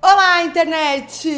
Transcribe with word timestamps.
Olá, 0.00 0.44
internet! 0.44 1.28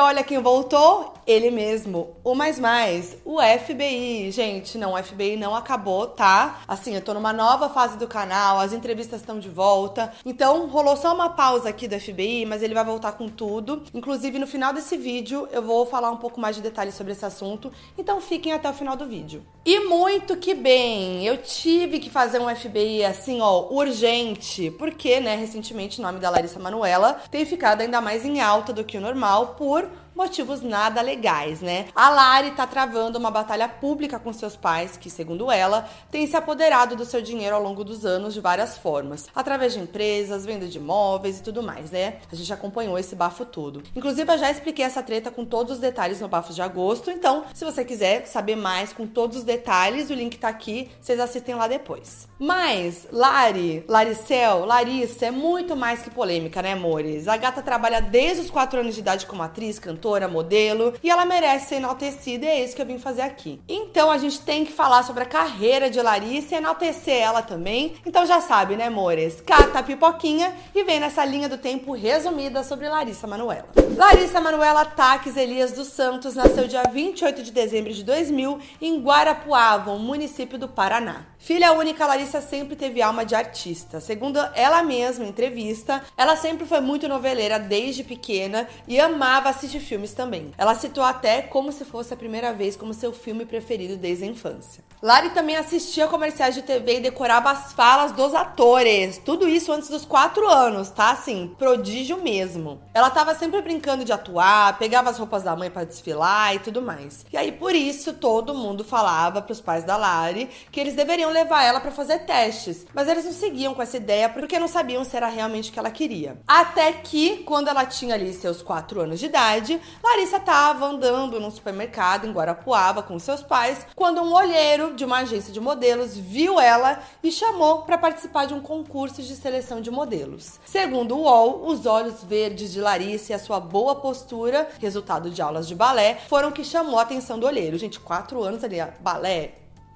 Olha 0.00 0.24
quem 0.24 0.40
voltou, 0.40 1.14
ele 1.30 1.50
mesmo, 1.50 2.16
o 2.24 2.34
mais 2.34 2.58
mais, 2.58 3.16
o 3.24 3.38
FBI. 3.40 4.32
Gente, 4.32 4.76
não, 4.76 4.94
o 4.94 5.02
FBI 5.02 5.36
não 5.36 5.54
acabou, 5.54 6.08
tá? 6.08 6.62
Assim, 6.66 6.94
eu 6.94 7.00
tô 7.00 7.14
numa 7.14 7.32
nova 7.32 7.68
fase 7.68 7.96
do 7.96 8.08
canal, 8.08 8.58
as 8.58 8.72
entrevistas 8.72 9.20
estão 9.20 9.38
de 9.38 9.48
volta. 9.48 10.12
Então, 10.26 10.66
rolou 10.66 10.96
só 10.96 11.14
uma 11.14 11.30
pausa 11.30 11.68
aqui 11.68 11.86
do 11.86 11.98
FBI, 11.98 12.44
mas 12.46 12.62
ele 12.62 12.74
vai 12.74 12.84
voltar 12.84 13.12
com 13.12 13.28
tudo. 13.28 13.84
Inclusive, 13.94 14.40
no 14.40 14.46
final 14.46 14.72
desse 14.72 14.96
vídeo, 14.96 15.48
eu 15.52 15.62
vou 15.62 15.86
falar 15.86 16.10
um 16.10 16.16
pouco 16.16 16.40
mais 16.40 16.56
de 16.56 16.62
detalhes 16.62 16.94
sobre 16.94 17.12
esse 17.12 17.24
assunto. 17.24 17.72
Então, 17.96 18.20
fiquem 18.20 18.52
até 18.52 18.68
o 18.68 18.74
final 18.74 18.96
do 18.96 19.06
vídeo. 19.06 19.46
E 19.64 19.80
muito 19.80 20.36
que 20.36 20.54
bem, 20.54 21.24
eu 21.24 21.36
tive 21.36 22.00
que 22.00 22.10
fazer 22.10 22.40
um 22.40 22.54
FBI 22.54 23.04
assim, 23.04 23.40
ó, 23.40 23.68
urgente, 23.70 24.70
porque, 24.72 25.20
né, 25.20 25.36
recentemente 25.36 26.00
o 26.00 26.02
nome 26.02 26.18
da 26.18 26.30
Larissa 26.30 26.58
Manuela 26.58 27.20
tem 27.30 27.44
ficado 27.44 27.82
ainda 27.82 28.00
mais 28.00 28.24
em 28.24 28.40
alta 28.40 28.72
do 28.72 28.82
que 28.82 28.98
o 28.98 29.00
normal 29.00 29.54
por 29.58 29.88
motivos 30.20 30.60
nada 30.60 31.00
legais, 31.00 31.62
né? 31.62 31.86
A 31.94 32.10
Lari 32.10 32.50
tá 32.50 32.66
travando 32.66 33.18
uma 33.18 33.30
batalha 33.30 33.66
pública 33.66 34.18
com 34.18 34.34
seus 34.34 34.54
pais, 34.54 34.94
que, 34.98 35.08
segundo 35.08 35.50
ela, 35.50 35.88
têm 36.10 36.26
se 36.26 36.36
apoderado 36.36 36.94
do 36.94 37.06
seu 37.06 37.22
dinheiro 37.22 37.56
ao 37.56 37.62
longo 37.62 37.82
dos 37.82 38.04
anos 38.04 38.34
de 38.34 38.40
várias 38.40 38.76
formas, 38.76 39.28
através 39.34 39.72
de 39.72 39.78
empresas, 39.78 40.44
venda 40.44 40.66
de 40.66 40.76
imóveis 40.76 41.38
e 41.38 41.42
tudo 41.42 41.62
mais, 41.62 41.90
né? 41.90 42.18
A 42.30 42.36
gente 42.36 42.52
acompanhou 42.52 42.98
esse 42.98 43.16
bafo 43.16 43.46
todo. 43.46 43.82
Inclusive, 43.96 44.30
eu 44.30 44.36
já 44.36 44.50
expliquei 44.50 44.84
essa 44.84 45.02
treta 45.02 45.30
com 45.30 45.42
todos 45.42 45.76
os 45.76 45.78
detalhes 45.78 46.20
no 46.20 46.28
bafo 46.28 46.52
de 46.52 46.60
agosto, 46.60 47.10
então, 47.10 47.44
se 47.54 47.64
você 47.64 47.82
quiser 47.82 48.26
saber 48.26 48.56
mais 48.56 48.92
com 48.92 49.06
todos 49.06 49.38
os 49.38 49.42
detalhes, 49.42 50.10
o 50.10 50.14
link 50.14 50.36
tá 50.36 50.48
aqui, 50.48 50.90
vocês 51.00 51.18
assistem 51.18 51.54
lá 51.54 51.66
depois. 51.66 52.28
Mas, 52.38 53.08
Lari, 53.10 53.84
Laricel, 53.88 54.66
Larissa 54.66 55.26
é 55.26 55.30
muito 55.30 55.74
mais 55.74 56.02
que 56.02 56.10
polêmica, 56.10 56.60
né, 56.60 56.72
amores? 56.72 57.26
A 57.26 57.38
gata 57.38 57.62
trabalha 57.62 58.02
desde 58.02 58.42
os 58.42 58.50
4 58.50 58.80
anos 58.80 58.94
de 58.94 59.00
idade 59.00 59.24
como 59.24 59.42
atriz, 59.42 59.78
cantora, 59.78 60.09
modelo, 60.28 60.94
e 61.02 61.10
ela 61.10 61.24
merece 61.24 61.68
ser 61.68 61.74
enaltecida, 61.76 62.46
e 62.46 62.48
é 62.48 62.64
isso 62.64 62.74
que 62.74 62.82
eu 62.82 62.86
vim 62.86 62.98
fazer 62.98 63.22
aqui. 63.22 63.60
Então 63.68 64.10
a 64.10 64.18
gente 64.18 64.40
tem 64.40 64.64
que 64.64 64.72
falar 64.72 65.02
sobre 65.02 65.22
a 65.22 65.26
carreira 65.26 65.90
de 65.90 66.00
Larissa 66.00 66.54
e 66.54 66.58
enaltecer 66.58 67.16
ela 67.16 67.42
também. 67.42 67.94
Então 68.04 68.26
já 68.26 68.40
sabe, 68.40 68.76
né, 68.76 68.86
amores? 68.86 69.40
Cata 69.40 69.78
a 69.78 69.82
pipoquinha 69.82 70.54
e 70.74 70.84
vem 70.84 71.00
nessa 71.00 71.24
linha 71.24 71.48
do 71.48 71.58
tempo 71.58 71.92
resumida 71.92 72.62
sobre 72.64 72.88
Larissa 72.88 73.26
Manuela. 73.26 73.68
Larissa 73.96 74.40
Manuela 74.40 74.84
Taques 74.84 75.36
Elias 75.36 75.72
dos 75.72 75.88
Santos 75.88 76.34
nasceu 76.34 76.66
dia 76.66 76.82
28 76.90 77.42
de 77.42 77.52
dezembro 77.52 77.92
de 77.92 78.02
2000 78.02 78.58
em 78.80 79.00
Guarapuava, 79.00 79.90
um 79.90 79.98
município 79.98 80.58
do 80.58 80.68
Paraná. 80.68 81.26
Filha 81.42 81.72
única, 81.72 82.06
Larissa 82.06 82.42
sempre 82.42 82.76
teve 82.76 83.00
alma 83.00 83.24
de 83.24 83.34
artista. 83.34 83.98
Segundo 83.98 84.38
ela 84.54 84.82
mesma 84.82 85.24
em 85.24 85.30
entrevista, 85.30 86.04
ela 86.14 86.36
sempre 86.36 86.66
foi 86.66 86.80
muito 86.80 87.08
noveleira 87.08 87.58
desde 87.58 88.04
pequena 88.04 88.68
e 88.86 89.00
amava 89.00 89.48
assistir 89.48 89.80
filmes 89.80 90.12
também. 90.12 90.50
Ela 90.58 90.74
citou 90.74 91.02
até 91.02 91.40
como 91.40 91.72
se 91.72 91.82
fosse 91.86 92.12
a 92.12 92.16
primeira 92.16 92.52
vez 92.52 92.76
como 92.76 92.92
seu 92.92 93.10
filme 93.10 93.46
preferido 93.46 93.96
desde 93.96 94.24
a 94.24 94.26
infância. 94.26 94.84
Lari 95.02 95.30
também 95.30 95.56
assistia 95.56 96.06
comerciais 96.06 96.54
de 96.54 96.60
TV 96.60 96.98
e 96.98 97.00
decorava 97.00 97.50
as 97.50 97.72
falas 97.72 98.12
dos 98.12 98.34
atores. 98.34 99.16
Tudo 99.16 99.48
isso 99.48 99.72
antes 99.72 99.88
dos 99.88 100.04
4 100.04 100.46
anos, 100.46 100.90
tá? 100.90 101.10
Assim, 101.10 101.54
prodígio 101.58 102.22
mesmo. 102.22 102.82
Ela 102.92 103.08
tava 103.08 103.34
sempre 103.34 103.62
brincando 103.62 104.04
de 104.04 104.12
atuar, 104.12 104.78
pegava 104.78 105.08
as 105.08 105.16
roupas 105.16 105.42
da 105.42 105.56
mãe 105.56 105.70
para 105.70 105.84
desfilar 105.84 106.54
e 106.54 106.58
tudo 106.58 106.82
mais. 106.82 107.24
E 107.32 107.36
aí, 107.38 107.50
por 107.50 107.74
isso, 107.74 108.12
todo 108.12 108.54
mundo 108.54 108.84
falava 108.84 109.40
pros 109.40 109.58
pais 109.58 109.84
da 109.84 109.96
Lari 109.96 110.50
que 110.70 110.78
eles 110.78 110.94
deveriam 110.94 111.29
levar 111.30 111.62
ela 111.62 111.80
para 111.80 111.90
fazer 111.90 112.20
testes. 112.20 112.86
Mas 112.94 113.08
eles 113.08 113.24
não 113.24 113.32
seguiam 113.32 113.74
com 113.74 113.82
essa 113.82 113.96
ideia 113.96 114.28
porque 114.28 114.58
não 114.58 114.68
sabiam 114.68 115.04
se 115.04 115.16
era 115.16 115.28
realmente 115.28 115.70
o 115.70 115.72
que 115.72 115.78
ela 115.78 115.90
queria. 115.90 116.40
Até 116.46 116.92
que, 116.92 117.38
quando 117.44 117.68
ela 117.68 117.86
tinha 117.86 118.14
ali 118.14 118.32
seus 118.32 118.62
4 118.62 119.00
anos 119.00 119.18
de 119.18 119.26
idade, 119.26 119.80
Larissa 120.02 120.38
tava 120.40 120.86
andando 120.86 121.40
num 121.40 121.50
supermercado 121.50 122.26
em 122.26 122.32
Guarapuava 122.32 123.02
com 123.02 123.18
seus 123.18 123.42
pais, 123.42 123.86
quando 123.94 124.20
um 124.20 124.32
olheiro 124.32 124.94
de 124.94 125.04
uma 125.04 125.18
agência 125.18 125.52
de 125.52 125.60
modelos 125.60 126.16
viu 126.16 126.60
ela 126.60 127.00
e 127.22 127.30
chamou 127.30 127.82
para 127.82 127.98
participar 127.98 128.46
de 128.46 128.54
um 128.54 128.60
concurso 128.60 129.22
de 129.22 129.34
seleção 129.36 129.80
de 129.80 129.90
modelos. 129.90 130.58
Segundo 130.64 131.16
o 131.16 131.22
UOL, 131.22 131.66
os 131.66 131.86
olhos 131.86 132.22
verdes 132.24 132.72
de 132.72 132.80
Larissa 132.80 133.32
e 133.32 133.34
a 133.34 133.38
sua 133.38 133.60
boa 133.60 133.94
postura, 133.94 134.68
resultado 134.80 135.30
de 135.30 135.40
aulas 135.40 135.66
de 135.66 135.74
balé, 135.74 136.18
foram 136.28 136.50
que 136.50 136.64
chamou 136.64 136.98
a 136.98 137.02
atenção 137.02 137.38
do 137.38 137.46
olheiro. 137.46 137.78
Gente, 137.78 138.00
4 138.00 138.42
anos 138.42 138.64
ali, 138.64 138.76
balé, 139.00 139.54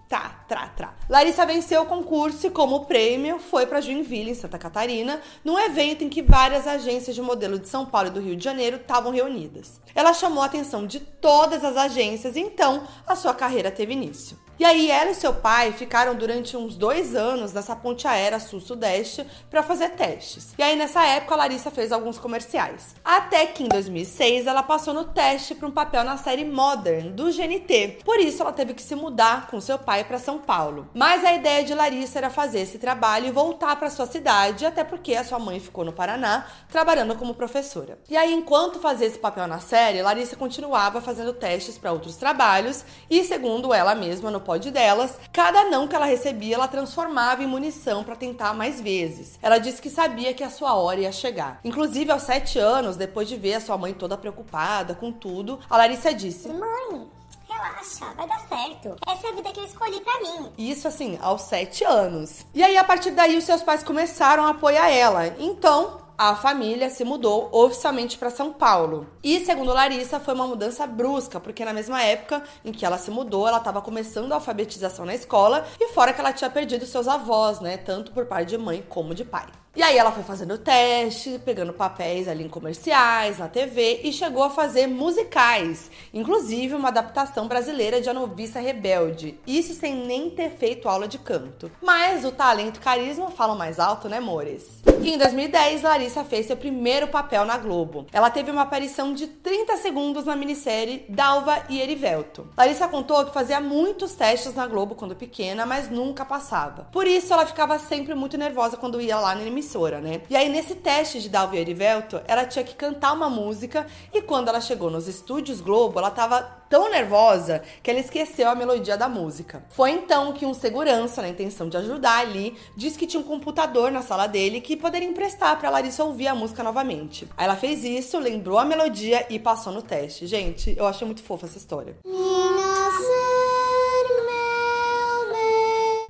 Tá, 0.09 0.45
tra, 0.47 0.69
tra. 0.69 0.95
Larissa 1.09 1.47
venceu 1.47 1.83
o 1.83 1.87
concurso 1.87 2.47
e, 2.47 2.51
como 2.51 2.85
prêmio, 2.85 3.39
foi 3.39 3.67
para 3.67 3.81
Joinville, 3.81 4.31
em 4.31 4.35
Santa 4.35 4.59
Catarina, 4.59 5.21
num 5.43 5.59
evento 5.59 6.05
em 6.05 6.09
que 6.09 6.23
várias 6.23 6.67
agências 6.67 7.17
de 7.17 7.23
modelo 7.23 7.59
de 7.59 7.69
São 7.69 7.87
Paulo 7.87 8.09
e 8.09 8.11
do 8.11 8.21
Rio 8.21 8.37
de 8.37 8.45
Janeiro 8.45 8.77
estavam 8.77 9.13
reunidas. 9.13 9.81
Ela 9.95 10.13
chamou 10.13 10.43
a 10.43 10.47
atenção 10.47 10.87
de 10.87 11.01
todas 11.01 11.65
as 11.65 11.77
agências 11.77 12.37
e 12.37 12.41
então 12.41 12.87
a 13.07 13.17
sua 13.17 13.33
carreira 13.33 13.71
teve 13.71 13.95
início. 13.95 14.39
E 14.57 14.65
aí 14.65 14.89
ela 14.89 15.11
e 15.11 15.15
seu 15.15 15.35
pai 15.35 15.73
ficaram 15.73 16.15
durante 16.15 16.57
uns 16.57 16.77
dois 16.77 17.17
anos 17.17 17.53
nessa 17.53 17.75
ponte 17.75 18.07
aérea 18.07 18.39
sul-sudeste 18.39 19.27
para 19.51 19.65
fazer 19.65 19.91
testes. 19.91 20.55
E 20.57 20.63
aí 20.63 20.77
nessa 20.77 21.05
época 21.05 21.35
a 21.35 21.39
Larissa 21.39 21.73
fez 21.73 21.91
alguns 21.91 22.19
comerciais. 22.19 22.95
Até 23.05 23.47
que 23.47 23.65
em 23.65 23.69
2006 23.69 24.47
ela 24.47 24.63
passou 24.63 24.95
no 24.95 25.07
teste 25.07 25.57
para 25.57 25.67
um 25.67 25.73
papel 25.73 26.05
na 26.05 26.17
série 26.17 26.45
Modern 26.45 27.11
do 27.11 27.33
GNT. 27.33 27.99
Por 28.05 28.21
isso 28.21 28.43
ela 28.43 28.53
teve 28.53 28.75
que 28.75 28.83
se 28.83 28.95
mudar 28.95 29.49
com 29.49 29.61
seu 29.61 29.77
pai 29.77 30.05
para 30.05 30.21
São 30.21 30.39
Paulo. 30.39 30.89
Mas 30.95 31.25
a 31.25 31.33
ideia 31.33 31.65
de 31.65 31.75
Larissa 31.75 32.19
era 32.19 32.31
fazer 32.31 32.61
esse 32.61 32.79
trabalho 32.79 33.27
e 33.27 33.33
voltar 33.33 33.75
para 33.75 33.91
sua 33.91 34.07
cidade, 34.07 34.65
até 34.65 34.85
porque 34.85 35.17
a 35.17 35.25
sua 35.25 35.41
mãe 35.41 35.59
ficou 35.59 35.85
no 35.85 35.93
Paraná 35.93 36.47
trabalhando 36.71 37.17
como 37.17 37.35
professora. 37.35 37.99
E 38.09 38.17
aí 38.17 38.33
enquanto 38.33 38.79
fazia 38.79 39.09
esse 39.09 39.19
papel 39.19 39.49
na 39.49 39.59
série, 39.59 40.01
Larissa 40.01 40.37
continuava 40.37 41.01
fazendo 41.01 41.33
testes 41.33 41.77
para 41.77 41.93
outros 41.93 42.15
trabalhos 42.15 42.85
e 43.11 43.25
segundo 43.25 43.75
ela 43.75 43.97
mesma 43.97 44.31
no 44.31 44.44
pod 44.45 44.71
delas, 44.71 45.19
cada 45.33 45.65
não 45.65 45.89
que 45.89 45.97
ela 45.97 46.07
recebia, 46.07 46.55
ela 46.55 46.69
transformava 46.69 47.43
em 47.43 47.47
munição 47.47 48.05
para 48.05 48.15
tentar 48.15 48.55
mais 48.55 48.81
vezes. 48.81 49.39
Ela 49.43 49.59
disse 49.59 49.83
que 49.83 49.91
sabia 49.91 50.33
que 50.35 50.45
a 50.45 50.51
sua 50.51 50.75
hora 50.75 51.01
ia 51.01 51.13
chegar. 51.13 51.59
Inclusive, 51.65 52.13
aos 52.13 52.23
sete 52.23 52.59
anos, 52.59 52.97
depois 52.97 53.29
de 53.29 53.37
ver 53.37 53.55
a 53.55 53.61
sua 53.61 53.77
mãe 53.77 53.93
toda 53.93 54.17
preocupada 54.17 54.95
com 54.95 55.11
tudo, 55.11 55.59
a 55.69 55.77
Larissa 55.77 56.15
disse: 56.15 56.49
Mãe, 56.49 57.09
relaxa, 57.49 58.07
vai 58.17 58.27
dar 58.27 58.41
certo. 58.41 58.97
Essa 59.07 59.27
é 59.27 59.31
a 59.31 59.35
vida 59.35 59.53
que 59.53 59.61
eu 59.61 59.65
escolhi 59.65 60.01
pra 60.01 60.21
mim. 60.21 60.53
Isso 60.59 60.87
assim, 60.87 61.19
aos 61.21 61.43
sete 61.43 61.85
anos. 61.85 62.45
E 62.55 62.63
aí, 62.63 62.77
a 62.77 62.85
partir 62.85 63.11
daí, 63.11 63.37
os 63.37 63.45
seus 63.45 63.63
pais 63.63 63.83
começaram 63.83 64.45
a 64.45 64.51
apoiar 64.51 64.91
ela. 64.91 65.27
Então, 65.39 66.04
a 66.17 66.35
família 66.37 66.89
se 66.91 67.05
mudou 67.05 67.49
oficialmente 67.53 68.17
para 68.17 68.31
São 68.31 68.53
Paulo. 68.53 69.07
E, 69.23 69.45
segundo 69.45 69.73
Larissa, 69.73 70.21
foi 70.21 70.35
uma 70.35 70.47
mudança 70.47 70.87
brusca, 70.87 71.41
porque 71.41 71.65
na 71.65 71.73
mesma 71.73 72.03
época 72.03 72.43
em 72.65 72.73
que 72.73 72.87
ela 72.87 72.99
se 72.99 73.11
mudou, 73.11 73.49
ela 73.49 73.59
estava 73.59 73.83
começando 73.83 74.33
a 74.33 74.37
alfabetização 74.37 75.05
na 75.05 75.15
escola 75.15 75.67
e 75.81 75.89
fora 75.89 76.13
que 76.13 76.21
ela 76.21 76.33
tinha 76.33 76.51
perdido 76.51 76.87
seus 76.87 77.09
avós, 77.09 77.61
né, 77.61 77.77
tanto 77.77 78.13
por 78.13 78.27
parte 78.27 78.51
de 78.51 78.59
mãe 78.59 78.85
como 78.89 79.15
de 79.15 79.25
pai. 79.25 79.47
E 79.77 79.83
aí 79.83 79.99
ela 79.99 80.13
foi 80.13 80.23
fazendo 80.23 80.57
teste, 80.57 81.41
pegando 81.45 81.73
papéis 81.73 82.29
ali 82.29 82.45
em 82.45 82.49
comerciais, 82.49 83.39
na 83.39 83.49
TV 83.49 84.03
e 84.05 84.13
chegou 84.13 84.45
a 84.45 84.51
fazer 84.51 84.87
musicais, 84.87 85.91
inclusive 86.13 86.77
uma 86.77 86.91
adaptação 86.91 87.49
brasileira 87.49 88.01
de 88.01 88.09
A 88.09 88.15
Noviça 88.15 88.61
Rebelde. 88.61 89.37
Isso 89.45 89.75
sem 89.75 89.93
nem 89.93 90.31
ter 90.31 90.51
feito 90.51 90.89
aula 90.89 91.09
de 91.09 91.19
canto. 91.19 91.73
Mas 91.83 92.25
o 92.25 92.31
talento 92.31 92.77
e 92.77 92.81
carisma 92.81 93.33
falam 93.33 93.59
mais 93.59 93.81
alto, 93.81 94.09
né, 94.09 94.19
amores? 94.19 94.81
Em 95.03 95.19
2010, 95.19 95.83
Larissa 95.83 96.25
fez 96.25 96.47
seu 96.47 96.57
primeiro 96.57 97.09
papel 97.09 97.45
na 97.45 97.59
Globo. 97.59 98.07
Ela 98.13 98.31
teve 98.31 98.51
uma 98.51 98.63
aparição 98.63 99.13
de 99.13 99.27
30 99.27 99.77
segundos 99.79 100.25
na 100.25 100.37
minissérie 100.37 101.05
Dalva 101.09 101.65
e 101.69 101.81
Erivelto. 101.81 102.47
Larissa 102.57 102.87
contou 102.87 103.25
que 103.27 103.35
fazia 103.35 103.61
muitos 103.61 104.15
testes 104.15 104.55
na 104.55 104.67
Globo 104.67 104.95
quando 104.95 105.17
pequena, 105.17 105.67
mas 105.67 105.91
nunca 105.91 106.25
passava. 106.25 106.85
Por 106.93 107.07
isso, 107.07 107.33
ela 107.33 107.45
ficava 107.45 107.79
sempre 107.79 108.15
muito 108.15 108.39
nervosa 108.39 108.77
quando 108.77 109.01
ia 109.01 109.19
lá 109.19 109.35
na 109.35 109.43
emissora, 109.65 110.01
né? 110.01 110.21
E 110.29 110.37
aí, 110.37 110.49
nesse 110.49 110.75
teste 110.75 111.21
de 111.21 111.29
Dalva 111.29 111.57
e 111.57 111.59
Erivelto, 111.59 112.21
ela 112.29 112.45
tinha 112.45 112.65
que 112.65 112.75
cantar 112.75 113.13
uma 113.13 113.31
música 113.31 113.87
e 114.13 114.21
quando 114.21 114.49
ela 114.49 114.61
chegou 114.61 114.91
nos 114.91 115.09
estúdios 115.09 115.61
Globo, 115.61 115.99
ela 115.99 116.11
tava 116.11 116.43
tão 116.69 116.91
nervosa 116.91 117.63
que 117.83 117.91
ela 117.91 118.01
esqueceu 118.01 118.49
a 118.49 118.55
melodia 118.55 118.97
da 118.97 119.09
música. 119.09 119.65
Foi 119.71 119.91
então 119.91 120.33
que 120.33 120.45
um 120.45 120.53
segurança, 120.53 121.23
na 121.23 121.29
intenção 121.29 121.69
de 121.69 121.77
ajudar 121.77 122.19
ali, 122.19 122.57
disse 122.77 122.99
que 122.99 123.07
tinha 123.07 123.21
um 123.21 123.25
computador 123.25 123.91
na 123.91 124.03
sala 124.03 124.27
dele 124.27 124.61
que 124.61 124.77
poderia 124.77 125.09
emprestar 125.09 125.59
para 125.59 125.71
Larissa 125.71 126.05
ouvir 126.05 126.29
a 126.29 126.35
música 126.35 126.63
novamente. 126.63 127.29
Aí 127.37 127.45
ela 127.45 127.57
fez 127.57 127.85
isso, 127.85 128.19
lembrou 128.19 128.59
a 128.59 128.65
melodia 128.65 129.27
e 129.31 129.39
passou 129.39 129.73
no 129.73 129.83
teste. 129.83 130.27
Gente, 130.27 130.75
eu 130.77 130.87
achei 130.87 131.07
muito 131.07 131.23
fofa 131.23 131.47
essa 131.47 131.59
história. 131.59 131.97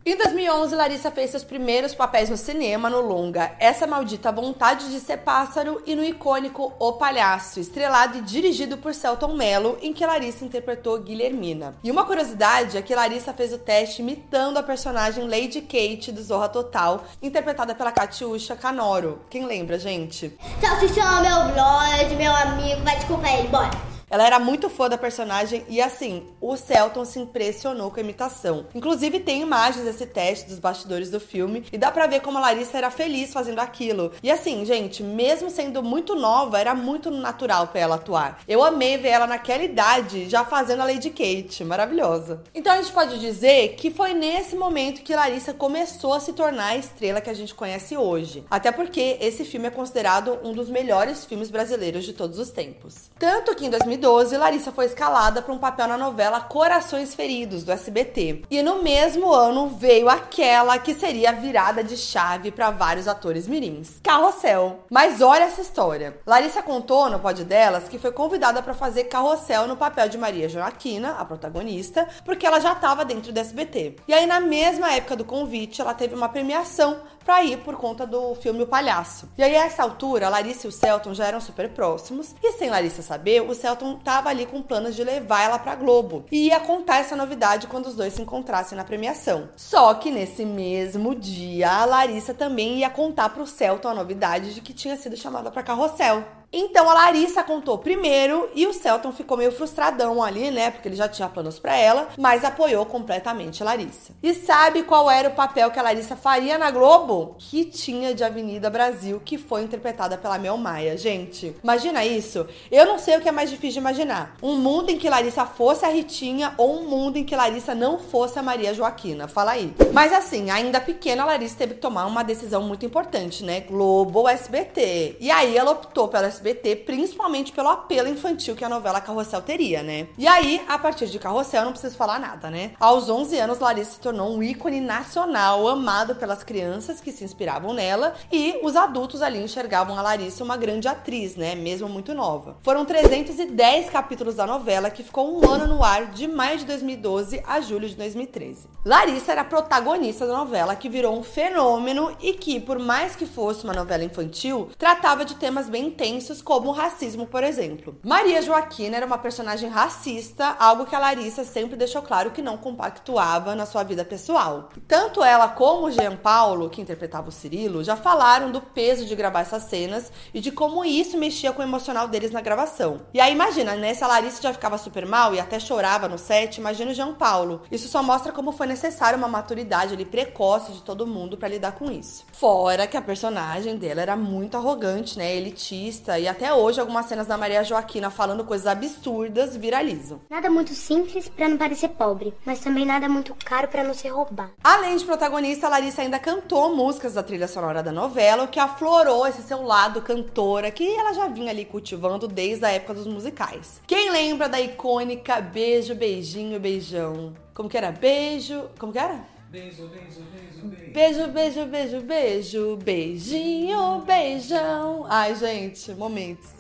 Em 0.07 0.19
2011, 0.19 0.75
Larissa 0.75 1.11
fez 1.11 1.31
seus 1.31 1.43
primeiros 1.43 1.95
papéis 1.95 2.29
no 2.29 2.37
cinema 2.37 2.91
no 2.91 3.01
longa 3.01 3.53
Essa 3.59 3.87
Maldita 3.87 4.31
Vontade 4.31 4.91
de 4.91 5.01
Ser 5.01 5.17
Pássaro 5.17 5.81
e 5.87 5.97
no 5.97 6.05
icônico 6.05 6.75
O 6.79 6.93
Palhaço, 6.93 7.59
estrelado 7.59 8.19
e 8.19 8.21
dirigido 8.21 8.77
por 8.77 8.93
Celton 8.93 9.33
Mello, 9.33 9.79
em 9.81 9.95
que 9.95 10.05
Larissa 10.05 10.45
interpretou 10.45 11.01
Guilhermina. 11.01 11.77
E 11.83 11.91
uma 11.91 12.05
curiosidade 12.05 12.77
é 12.77 12.83
que 12.83 12.95
Larissa 12.95 13.33
fez 13.33 13.55
o 13.55 13.59
teste 13.59 14.03
imitando 14.03 14.59
a 14.59 14.63
personagem 14.63 15.27
Lady 15.27 15.63
Kate 15.63 16.13
do 16.13 16.23
Zorra 16.23 16.51
Total, 16.51 17.03
interpretada 17.23 17.75
pela 17.75 17.91
Katiusha 17.91 18.55
Canoro. 18.55 19.23
Quem 19.31 19.47
lembra, 19.47 19.79
gente? 19.79 20.39
Salsichão, 20.61 21.23
meu 21.23 21.55
brother, 21.55 22.15
meu 22.19 22.35
amigo, 22.35 22.83
vai 22.83 22.97
desculpar 22.97 23.39
ele, 23.39 23.49
bora. 23.49 23.94
Ela 24.09 24.27
era 24.27 24.39
muito 24.39 24.69
fã 24.69 24.89
da 24.89 24.99
personagem 24.99 25.65
e 25.69 25.81
assim, 25.81 26.27
o 26.41 26.57
Celton 26.57 27.05
se 27.05 27.19
impressionou 27.19 27.91
com 27.91 27.99
a 27.99 28.03
imitação. 28.03 28.67
Inclusive 28.75 29.21
tem 29.21 29.43
imagens 29.43 29.85
desse 29.85 30.07
teste 30.07 30.49
dos 30.49 30.59
bastidores 30.59 31.11
do 31.11 31.19
filme 31.19 31.65
e 31.73 31.79
dá 31.79 31.91
pra 31.91 32.07
ver 32.07 32.21
como 32.21 32.39
a 32.39 32.41
Larissa 32.41 32.79
era 32.79 32.91
feliz 32.91 33.33
fazendo 33.33 33.59
aquilo. 33.59 34.13
E 34.23 34.31
assim, 34.31 34.65
gente, 34.65 35.03
mesmo 35.03 35.51
sendo 35.51 35.83
muito 35.83 36.15
nova, 36.15 36.61
era 36.61 36.75
muito 36.75 37.11
natural 37.11 37.69
para 37.69 37.81
ela 37.81 37.95
atuar. 37.97 38.41
Eu 38.47 38.63
amei 38.63 38.97
ver 38.97 39.09
ela 39.09 39.27
naquela 39.27 39.65
idade 39.65 40.29
já 40.29 40.45
fazendo 40.45 40.83
a 40.83 40.85
Lady 40.85 41.11
Kate, 41.11 41.65
maravilhosa. 41.65 42.43
Então 42.55 42.73
a 42.73 42.77
gente 42.77 42.93
pode 42.93 43.19
dizer 43.19 43.75
que 43.77 43.91
foi 43.91 44.15
nesse 44.15 44.57
momento 44.57 45.03
que 45.03 45.15
Larissa 45.15 45.53
começou 45.53 46.15
a 46.15 46.21
se 46.21 46.33
tornar 46.33 46.69
a 46.69 46.77
estrela 46.77 47.21
que 47.21 47.31
a 47.31 47.35
gente 47.35 47.55
conhece 47.55 47.97
hoje. 47.97 48.45
Até 48.51 48.71
porque 48.71 49.19
esse 49.21 49.45
filme 49.45 49.69
é 49.69 49.71
considerado 49.71 50.39
um 50.45 50.53
dos 50.53 50.69
melhores 50.69 51.25
filmes 51.25 51.51
brasileiros 51.51 52.05
de 52.05 52.13
todos 52.13 52.39
os 52.39 52.51
tempos. 52.51 53.11
Tanto 53.19 53.55
que 53.55 53.67
em 53.67 53.71
2012 53.71 53.94
2012, 53.97 54.37
Larissa 54.37 54.73
foi 54.73 54.87
escalada 54.87 55.41
para 55.41 55.53
um 55.53 55.59
papel 55.59 55.87
na 55.87 55.97
novela 55.97 56.41
Corações 56.41 57.15
Feridos, 57.15 57.65
do 57.65 57.73
SBT. 57.73 58.43
E 58.51 58.63
no 58.63 58.83
mesmo 58.83 59.33
ano 59.33 59.69
veio 59.69 60.09
aquela 60.09 60.79
que 60.79 60.95
seria 60.95 61.31
a 61.31 61.33
virada 61.33 61.83
de 61.83 61.97
chave 61.97 62.51
para 62.51 62.71
vários 62.71 63.07
atores 63.07 63.47
mirins, 63.47 64.01
Carrossel. 64.03 64.81
Mas 64.91 65.21
olha 65.21 65.45
essa 65.45 65.61
história. 65.61 66.19
Larissa 66.27 66.63
contou 66.63 67.09
no 67.09 67.21
pod 67.21 67.45
delas 67.45 67.89
que 67.89 67.99
foi 67.99 68.11
convidada 68.13 68.63
para 68.63 68.75
fazer 68.75 69.05
Carrossel 69.05 69.67
no 69.69 69.77
papel 69.77 70.09
de 70.09 70.19
Maria 70.19 70.49
Joaquina, 70.49 71.13
a 71.13 71.25
protagonista, 71.25 72.09
porque 72.25 72.47
ela 72.47 72.61
já 72.61 72.73
estava 72.73 73.05
dentro 73.05 73.33
do 73.33 73.39
SBT. 73.39 73.97
E 74.09 74.15
aí, 74.15 74.27
na 74.27 74.41
mesma 74.41 74.93
época 74.93 75.17
do 75.17 75.25
convite, 75.25 75.81
ela 75.81 75.95
teve 75.95 76.15
uma 76.15 76.29
premiação 76.29 77.01
para 77.25 77.43
ir 77.43 77.59
por 77.59 77.77
conta 77.77 78.07
do 78.07 78.35
filme 78.35 78.63
O 78.63 78.67
Palhaço. 78.67 79.29
E 79.37 79.43
aí, 79.43 79.57
a 79.57 79.65
essa 79.65 79.83
altura, 79.83 80.29
Larissa 80.29 80.67
e 80.67 80.69
o 80.69 80.73
Celton 80.73 81.15
já 81.15 81.27
eram 81.27 81.41
super 81.41 81.71
próximos, 81.71 82.35
e 82.43 82.53
sem 82.53 82.69
Larissa 82.69 83.03
saber, 83.03 83.41
o 83.41 83.55
Celton 83.55 83.84
tava 83.93 84.31
ali 84.31 84.47
com 84.47 84.63
planos 84.63 84.97
de 84.97 85.05
levar 85.05 85.43
ela 85.43 85.59
pra 85.59 85.75
Globo. 85.75 86.25
E 86.33 86.47
ia 86.47 86.59
contar 86.61 87.01
essa 87.01 87.15
novidade 87.15 87.67
quando 87.67 87.87
os 87.87 87.95
dois 87.95 88.15
se 88.15 88.23
encontrassem 88.23 88.77
na 88.77 88.85
premiação. 88.85 89.51
Só 89.57 89.93
que 89.93 90.11
nesse 90.11 90.47
mesmo 90.47 91.15
dia, 91.15 91.71
a 91.71 91.85
Larissa 91.85 92.33
também 92.33 92.79
ia 92.79 92.89
contar 92.89 93.29
pro 93.29 93.47
Celton 93.47 93.89
a 93.89 93.95
novidade 93.95 94.55
de 94.55 94.63
que 94.63 94.73
tinha 94.73 94.97
sido 94.97 95.17
chamada 95.17 95.51
para 95.51 95.63
Carrossel. 95.63 96.25
Então 96.57 96.89
a 96.89 96.95
Larissa 96.95 97.43
contou 97.43 97.79
primeiro 97.79 98.49
e 98.55 98.65
o 98.65 98.73
Celton 98.73 99.11
ficou 99.11 99.37
meio 99.37 99.51
frustradão 99.51 100.23
ali, 100.23 100.53
né? 100.53 100.71
Porque 100.71 100.87
ele 100.87 100.95
já 100.95 101.09
tinha 101.09 101.29
planos 101.29 101.59
para 101.59 101.77
ela, 101.77 102.11
mas 102.17 102.45
apoiou 102.45 102.87
completamente 102.87 103.61
a 103.61 103.67
Larissa. 103.67 104.13
E 104.23 104.33
sabe 104.33 104.85
qual 104.85 105.11
era 105.11 105.31
o 105.31 105.35
papel 105.35 105.69
que 105.73 105.81
a 105.81 105.83
Larissa 105.83 106.15
faria 106.15 106.57
na 106.57 106.71
Globo? 106.71 107.35
Que 107.41 107.65
tinha 107.65 108.15
de 108.15 108.23
Avenida 108.23 108.71
Brasil, 108.71 109.21
que 109.25 109.37
foi 109.37 109.65
interpretada 109.65 110.17
pela 110.17 110.39
Mel 110.39 110.57
Maia. 110.57 110.97
Gente, 110.97 111.57
imagina 111.61 112.05
isso? 112.05 112.47
Eu 112.71 112.87
não 112.87 113.01
sei 113.01 113.17
o 113.17 113.21
que 113.21 113.29
é 113.29 113.33
mais 113.33 113.51
difícil 113.51 113.73
de 113.73 113.79
imaginar. 113.81 114.37
Um 114.41 114.57
mundo 114.57 114.91
em 114.91 114.97
que 114.97 115.11
Larissa 115.11 115.45
fosse 115.45 115.85
a 115.85 115.89
Ritinha 115.89 116.55
ou 116.57 116.79
um 116.79 116.89
mundo 116.89 117.17
em 117.17 117.25
que 117.25 117.35
Larissa 117.35 117.75
não 117.75 117.99
fosse 117.99 118.39
a 118.39 118.43
Maria 118.45 118.73
Joaquina. 118.73 119.27
Fala 119.27 119.51
aí. 119.51 119.75
Mas 119.93 120.13
assim, 120.13 120.51
ainda 120.51 120.81
pequena, 120.81 121.25
a 121.25 121.27
Larissa 121.27 121.57
teve 121.59 121.75
que 121.75 121.81
tomar 121.81 122.07
uma 122.07 122.23
decisão 122.23 122.63
muito 122.63 122.87
importante, 122.87 123.43
né? 123.43 123.59
Globo 123.59 124.21
ou 124.21 124.29
SBT. 124.29 125.17
E 125.19 125.33
aí 125.33 125.57
ela 125.57 125.73
optou 125.73 126.07
pela 126.07 126.29
SBT 126.29 126.44
SBT, 126.45 126.77
principalmente 126.77 127.53
pelo 127.53 127.71
apelo 127.71 128.07
infantil 128.07 128.55
que 128.55 128.65
a 128.65 128.69
novela 128.69 129.01
Carrossel 129.01 129.41
teria, 129.41 129.83
né? 129.83 130.09
E 130.19 130.27
aí, 130.27 130.63
a 130.69 130.79
partir 130.79 131.07
de 131.07 131.19
Carrossel, 131.19 131.65
não 131.65 131.73
preciso 131.73 131.97
falar 131.97 132.21
nada, 132.21 132.51
né? 132.51 132.73
Aos 132.79 133.09
11 133.09 133.39
anos, 133.39 133.59
Larissa 133.59 133.93
se 133.93 134.01
tornou 134.01 134.37
um 134.37 134.43
ícone 134.43 134.81
nacional, 134.81 135.67
amado 135.67 136.15
pelas 136.17 136.45
crianças 136.45 137.01
que 137.01 137.11
se 137.11 137.25
inspiravam 137.25 137.73
nela 137.73 138.15
e 138.31 138.61
os 138.63 138.77
adultos 138.77 139.23
ali 139.23 139.43
enxergavam 139.43 139.99
a 139.99 140.03
Larissa 140.03 140.45
uma 140.45 140.59
grande 140.59 140.87
atriz, 140.87 141.35
né? 141.35 141.55
Mesmo 141.55 141.89
muito 141.89 142.13
nova. 142.13 142.59
Foram 142.63 142.85
310 142.85 143.89
capítulos 143.89 144.35
da 144.35 144.47
novela 144.47 144.91
que 144.91 145.03
ficou 145.03 145.41
um 145.41 145.51
ano 145.51 145.67
no 145.67 145.83
ar, 145.83 146.11
de 146.11 146.29
maio 146.29 146.59
de 146.59 146.67
2012 146.67 147.43
a 147.47 147.61
julho 147.63 147.89
de 147.89 147.97
2013. 147.97 148.69
Larissa 148.85 149.33
era 149.33 149.41
a 149.41 149.45
protagonista 149.45 150.27
da 150.27 150.37
novela 150.37 150.77
que 150.77 150.91
virou 150.91 151.19
um 151.19 151.23
fenômeno 151.23 152.15
e 152.21 152.35
que, 152.35 152.61
por 152.61 152.79
mais 152.79 153.17
que 153.17 153.25
fosse 153.25 153.65
uma 153.65 153.73
novela 153.73 154.05
infantil, 154.05 154.69
tratava 154.77 155.25
de 155.25 155.37
temas 155.37 155.71
bem 155.71 155.87
intensos 155.87 156.34
como 156.43 156.69
o 156.69 156.73
racismo, 156.73 157.27
por 157.27 157.43
exemplo. 157.43 157.99
Maria 158.05 158.43
Joaquina 158.43 158.97
era 158.97 159.07
uma 159.07 159.19
personagem 159.19 159.69
racista, 159.69 160.57
algo 160.59 160.87
que 160.87 160.95
a 160.95 160.99
Larissa 160.99 161.45
sempre 161.45 161.77
deixou 161.77 162.03
claro 162.03 162.31
que 162.31 162.43
não 162.43 162.57
compactuava 162.57 163.55
na 163.55 163.67
sua 163.67 163.83
vida 163.83 164.05
pessoal. 164.05 164.69
Tanto 164.87 165.23
ela 165.23 165.49
como 165.49 165.87
o 165.87 165.91
Jean 165.91 166.17
Paulo, 166.17 166.71
que 166.71 166.81
interpretava 166.81 167.29
o 167.29 167.33
Cirilo, 167.33 167.85
já 167.85 167.97
falaram 167.97 168.51
do 168.51 168.61
peso 168.61 169.05
de 169.05 169.15
gravar 169.15 169.41
essas 169.41 169.65
cenas 169.65 170.13
e 170.33 170.41
de 170.41 170.51
como 170.51 170.85
isso 170.85 171.19
mexia 171.19 171.53
com 171.53 171.61
o 171.63 171.65
emocional 171.65 172.09
deles 172.09 172.31
na 172.31 172.41
gravação. 172.41 173.03
E 173.13 173.21
aí 173.21 173.33
imagina, 173.33 173.75
né, 173.77 173.95
se 173.95 174.05
a 174.05 174.07
Larissa 174.07 174.43
já 174.43 174.53
ficava 174.53 174.79
super 174.79 175.07
mal 175.07 175.35
e 175.35 175.41
até 175.41 175.59
chorava 175.59 176.09
no 176.09 176.19
set, 176.19 176.59
imagina 176.59 176.91
o 176.91 176.95
Jean 176.95 177.15
Paulo. 177.15 177.63
Isso 177.71 177.89
só 177.89 178.03
mostra 178.03 178.33
como 178.33 178.53
foi 178.53 178.67
necessária 178.67 179.17
uma 179.17 179.29
maturidade 179.29 179.95
ali 179.95 180.05
precoce 180.05 180.73
de 180.73 180.83
todo 180.83 181.07
mundo 181.07 181.37
para 181.37 181.49
lidar 181.49 181.73
com 181.73 181.91
isso. 181.91 182.25
Fora 182.33 182.87
que 182.87 182.97
a 182.97 183.03
personagem 183.03 183.77
dela 183.77 184.01
era 184.01 184.17
muito 184.17 184.57
arrogante, 184.57 185.19
né, 185.19 185.35
elitista 185.35 186.14
e 186.19 186.29
até 186.29 186.53
hoje 186.53 186.81
algumas 186.81 187.07
cenas 187.07 187.27
da 187.27 187.37
Maria 187.37 187.65
Joaquina 187.65 188.11
falando 188.11 188.45
coisas 188.45 188.67
absurdas 188.67 189.57
viralizam. 189.57 190.21
Nada 190.31 190.51
muito 190.51 190.75
simples 190.75 191.29
para 191.29 191.49
não 191.49 191.57
parecer 191.57 191.89
pobre, 191.91 192.35
mas 192.45 192.61
também 192.61 192.85
nada 192.85 193.09
muito 193.09 193.35
caro 193.45 193.69
para 193.69 193.85
não 193.85 193.95
ser 193.95 194.09
roubado. 194.09 194.53
Além 194.63 194.97
de 194.97 195.05
protagonista, 195.05 195.67
a 195.67 195.71
Larissa 195.71 196.03
ainda 196.03 196.19
cantou 196.19 196.75
músicas 196.75 197.15
da 197.15 197.23
trilha 197.23 197.49
sonora 197.49 197.83
da 197.83 197.93
novela, 197.93 198.45
o 198.45 198.49
que 198.49 198.61
aflorou 198.61 199.27
esse 199.27 199.43
seu 199.43 199.63
lado 199.63 200.03
cantora 200.03 200.71
que 200.71 200.89
ela 200.95 201.13
já 201.13 201.29
vinha 201.29 201.51
ali 201.51 201.65
cultivando 201.65 202.29
desde 202.29 202.65
a 202.65 202.71
época 202.71 202.95
dos 202.95 203.07
musicais. 203.07 203.81
Quem 203.87 204.11
lembra 204.11 204.49
da 204.49 204.61
icônica 204.61 205.41
Beijo, 205.41 205.95
Beijinho, 205.95 206.61
Beijão? 206.61 207.35
Como 207.55 207.69
que 207.69 207.77
era? 207.77 207.93
Beijo. 207.93 208.69
Como 208.79 208.93
que 208.93 208.99
era? 208.99 209.34
Beijo, 209.55 209.87
beijo, 209.87 210.21
beijo, 210.33 210.93
beijo. 210.93 210.93
Beijo, 210.93 211.33
beijo, 211.33 211.67
beijo, 211.71 212.01
beijo, 212.01 212.77
beijinho, 212.77 214.05
beijão. 214.05 215.07
Ai, 215.09 215.35
gente, 215.37 215.95
momentos. 215.95 216.51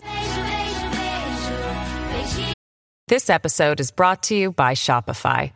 This 3.08 3.28
episode 3.28 3.80
is 3.80 3.90
brought 3.90 4.22
to 4.22 4.36
you 4.36 4.52
by 4.52 4.74
Shopify. 4.74 5.50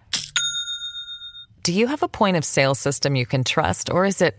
Do 1.63 1.73
you 1.73 1.87
have 1.87 2.03
a 2.03 2.09
point 2.09 2.37
of 2.37 2.45
sale 2.45 2.75
system 2.75 3.15
you 3.15 3.25
can 3.25 3.45
trust, 3.45 3.89
or 3.89 4.05
is 4.05 4.21
it 4.21 4.37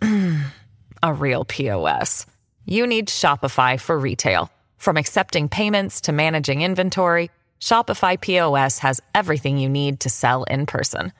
a 1.02 1.12
real 1.12 1.44
POS? 1.44 2.24
You 2.64 2.86
need 2.86 3.08
Shopify 3.08 3.78
for 3.78 3.98
retail. 3.98 4.50
From 4.78 4.96
accepting 4.96 5.50
payments 5.50 6.00
to 6.02 6.12
managing 6.12 6.62
inventory, 6.62 7.30
Shopify 7.60 8.18
POS 8.18 8.78
has 8.78 8.98
everything 9.14 9.58
you 9.58 9.68
need 9.68 10.00
to 10.00 10.08
sell 10.08 10.44
in 10.44 10.64
person. 10.64 11.12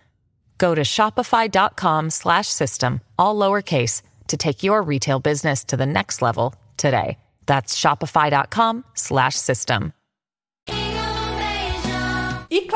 Go 0.60 0.74
to 0.74 0.82
shopify.com 0.82 2.10
slash 2.10 2.46
system, 2.46 3.00
all 3.18 3.34
lowercase, 3.34 4.02
to 4.28 4.36
take 4.36 4.62
your 4.62 4.82
retail 4.82 5.18
business 5.18 5.64
to 5.64 5.76
the 5.76 5.86
next 5.86 6.22
level 6.22 6.54
today. 6.76 7.18
That's 7.46 7.80
shopify.com 7.80 8.84
slash 8.94 9.34
system. 9.34 9.94